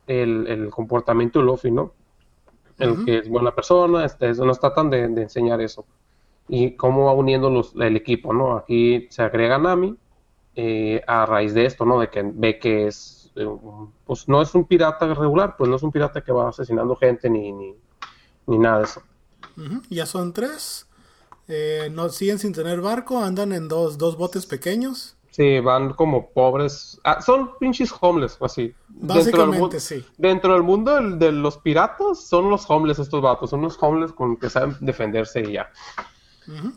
[0.06, 1.92] el, el comportamiento de Luffy, ¿no?
[2.78, 5.84] El que es buena persona, este, eso, nos tratan de, de enseñar eso.
[6.48, 8.56] Y cómo va uniendo los, el equipo, ¿no?
[8.56, 9.96] Aquí se agrega Nami
[10.56, 11.98] eh, a raíz de esto, ¿no?
[12.00, 13.46] De que ve que es, eh,
[14.04, 17.28] pues no es un pirata regular, pues no es un pirata que va asesinando gente
[17.30, 17.74] ni, ni,
[18.46, 19.02] ni nada de eso.
[19.90, 20.86] Ya son tres.
[21.48, 25.16] Eh, no siguen sin tener barco, andan en dos, dos botes pequeños.
[25.30, 27.00] Sí, van como pobres.
[27.04, 28.74] Ah, son pinches homeless, así.
[28.88, 30.04] Dentro del, Básicamente sí.
[30.18, 33.48] dentro del mundo del- de los piratas, son los homeless estos vatos.
[33.50, 35.70] Son los homeless con que saben defenderse y ya.
[36.46, 36.72] Ujú.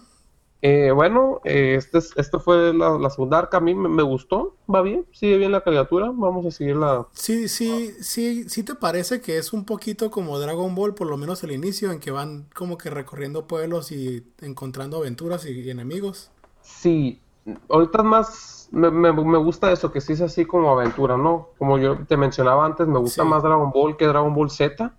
[0.62, 3.58] Eh, bueno, eh, este es- esto fue la, la segunda arca.
[3.58, 4.56] A mí me, me gustó.
[4.74, 6.08] Va bien, sigue bien la caricatura.
[6.14, 7.06] Vamos a seguirla.
[7.14, 11.18] Sí, sí, sí, sí te parece que es un poquito como Dragon Ball, por lo
[11.18, 15.70] menos el inicio, en que van como que recorriendo pueblos y encontrando aventuras y, y
[15.70, 16.32] enemigos.
[16.62, 17.20] Sí,
[17.70, 18.68] ahorita más.
[18.72, 21.50] Me, me- me gusta eso, que sí es así como aventura, ¿no?
[21.60, 23.30] Como yo te mencionaba antes, me gusta Sí.
[23.30, 24.92] más Dragon Ball que Dragon Ball Z.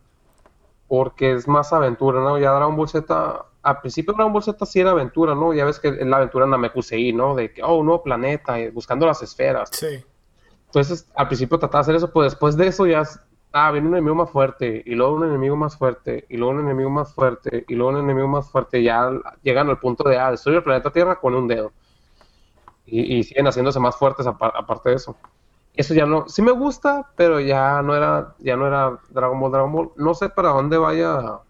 [0.89, 2.39] Porque es más aventura, ¿no?
[2.39, 3.45] Ya Dragon Ball Z.
[3.67, 5.53] Al principio Dragon Ball Z sí era aventura, ¿no?
[5.53, 7.35] Ya ves que es la aventura en Namekusei, ¿no?
[7.35, 9.71] De que, oh, un nuevo planeta, eh, buscando las esferas.
[9.73, 10.05] Sí.
[10.67, 13.03] Entonces, al principio trataba de hacer eso, pues después de eso ya,
[13.53, 16.61] ah, viene un enemigo más fuerte, y luego un enemigo más fuerte, y luego un
[16.61, 19.11] enemigo más fuerte, y luego un enemigo más fuerte, y ya
[19.43, 21.73] llegan al punto de, ah, destruye el planeta Tierra con un dedo.
[22.87, 25.17] Y, y siguen haciéndose más fuertes apa- aparte de eso.
[25.75, 29.51] Eso ya no, sí me gusta, pero ya no era, ya no era Dragon Ball,
[29.51, 29.91] Dragon Ball.
[29.97, 31.41] No sé para dónde vaya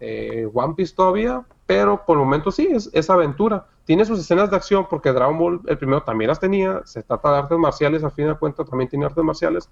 [0.00, 3.66] eh, One Piece todavía, pero por el momento sí, es, es aventura.
[3.84, 7.32] Tiene sus escenas de acción, porque Dragon Ball, el primero también las tenía, se trata
[7.32, 9.68] de artes marciales, al fin de cuentas también tiene artes marciales,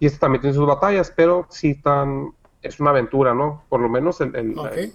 [0.00, 2.32] y este también tiene sus batallas, pero sí tan,
[2.62, 3.64] es una aventura, ¿no?
[3.68, 4.92] Por lo menos el, el- el-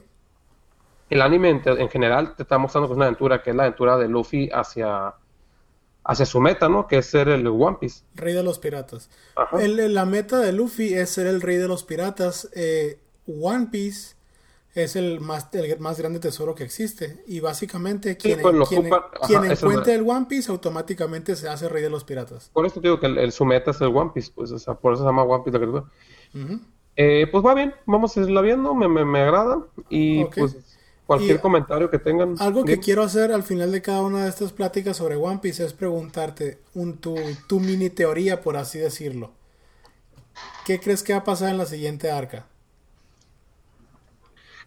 [1.10, 3.64] el anime en, en general te está mostrando que es una aventura, que es la
[3.64, 5.14] aventura de Luffy hacia,
[6.06, 6.88] hacia su meta, ¿no?
[6.88, 8.04] Que es ser el One Piece.
[8.16, 9.10] Rey de los piratas.
[9.36, 9.62] Ajá.
[9.62, 12.50] El- el- la meta de Luffy es ser el rey de los piratas.
[12.56, 14.16] Eh, One Piece
[14.76, 17.24] es el más, el más grande tesoro que existe.
[17.28, 21.48] Y básicamente quien, pues lo quien- ocupa- ajá, quien es el One Piece automáticamente se
[21.50, 22.50] hace rey de los piratas.
[22.54, 24.60] Por eso te digo que el, el- su meta es el One Piece, pues, o
[24.60, 25.92] sea, por eso se llama One Piece la criatura.
[26.96, 30.56] Eh, pues va bien, vamos a irla viendo, me, me, me agrada, y pues
[31.08, 32.36] cualquier Y comentario que tengan.
[32.40, 35.66] Algo que quiero hacer al final de cada una de estas pláticas sobre One Piece
[35.66, 37.16] es preguntarte un, tu,
[37.48, 39.32] tu mini teoría, por así decirlo.
[40.66, 42.48] ¿Qué crees que va a pasar en la siguiente arca?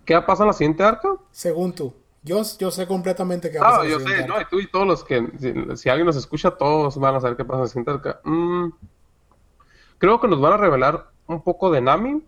[0.07, 1.09] ¿Qué va a pasar en la siguiente arca?
[1.31, 1.95] Según tú.
[2.23, 4.45] Yo, yo sé completamente qué va a Ah, pasar en yo la sé, no, y
[4.47, 7.45] tú y todos los que, si, si alguien nos escucha, todos van a saber qué
[7.45, 8.21] pasa en la siguiente arca.
[8.25, 8.69] Mm,
[9.99, 12.23] creo que nos van a revelar un poco de Nami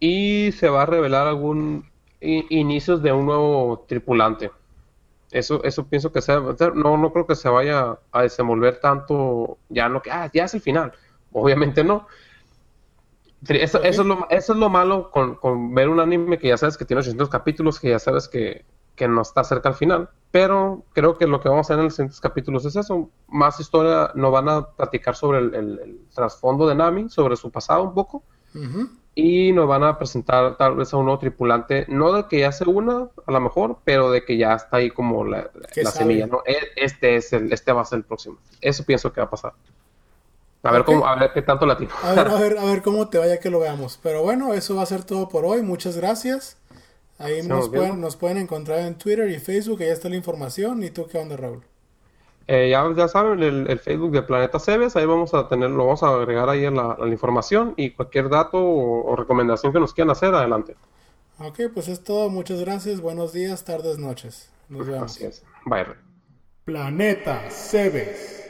[0.00, 4.50] y se va a revelar algún inicios de un nuevo tripulante.
[5.30, 6.40] Eso, eso pienso que sea,
[6.74, 10.54] no, no creo que se vaya a desenvolver tanto, ya no que, ah, ya es
[10.54, 10.92] el final.
[11.32, 12.06] Obviamente no.
[13.48, 16.56] Eso, eso es lo, eso es lo malo con, con ver un anime que ya
[16.56, 18.64] sabes que tiene 800 capítulos, que ya sabes que,
[18.94, 20.08] que no está cerca al final.
[20.30, 23.10] Pero creo que lo que vamos a hacer en los siguientes capítulos es eso.
[23.28, 27.50] Más historia, nos van a platicar sobre el, el- el trasfondo de Nami, sobre su
[27.50, 28.22] pasado un poco.
[29.16, 32.50] Y nos van a presentar tal vez a un nuevo tripulante, no de que ya
[32.50, 35.50] se una, a lo mejor, pero de que ya está ahí como la,
[35.82, 36.42] la semilla, ¿no?
[36.44, 38.38] E- Este es el, este va a ser el próximo.
[38.60, 39.52] Eso pienso que va a pasar.
[40.64, 41.92] A ver cómo, a ver qué tanto latino.
[42.02, 43.98] A ver, a ver, a ver cómo te vaya que lo veamos.
[44.02, 45.62] Pero bueno, eso va a ser todo por hoy.
[45.62, 46.58] Muchas gracias.
[47.18, 49.82] Ahí nos pueden, nos pueden encontrar en Twitter y Facebook.
[49.82, 50.82] Ahí está la información.
[50.84, 51.64] ¿Y tú qué onda, Raúl?
[52.46, 55.86] Eh, ya, ya saben, el, el Facebook de Planeta Cebes, ahí vamos a tener, lo
[55.86, 59.72] vamos a agregar ahí en la, a la información y cualquier dato o, o recomendación
[59.72, 60.76] que nos quieran hacer, adelante.
[61.38, 62.28] Ok, pues es todo.
[62.30, 63.00] Muchas gracias.
[63.00, 64.50] Buenos días, tardes, noches.
[64.68, 65.12] Nos vemos.
[65.12, 65.44] Así es.
[65.66, 65.86] Bye.
[66.64, 68.43] Planeta Cebes.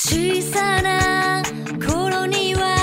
[0.00, 1.42] 小さな
[1.84, 2.77] 頃には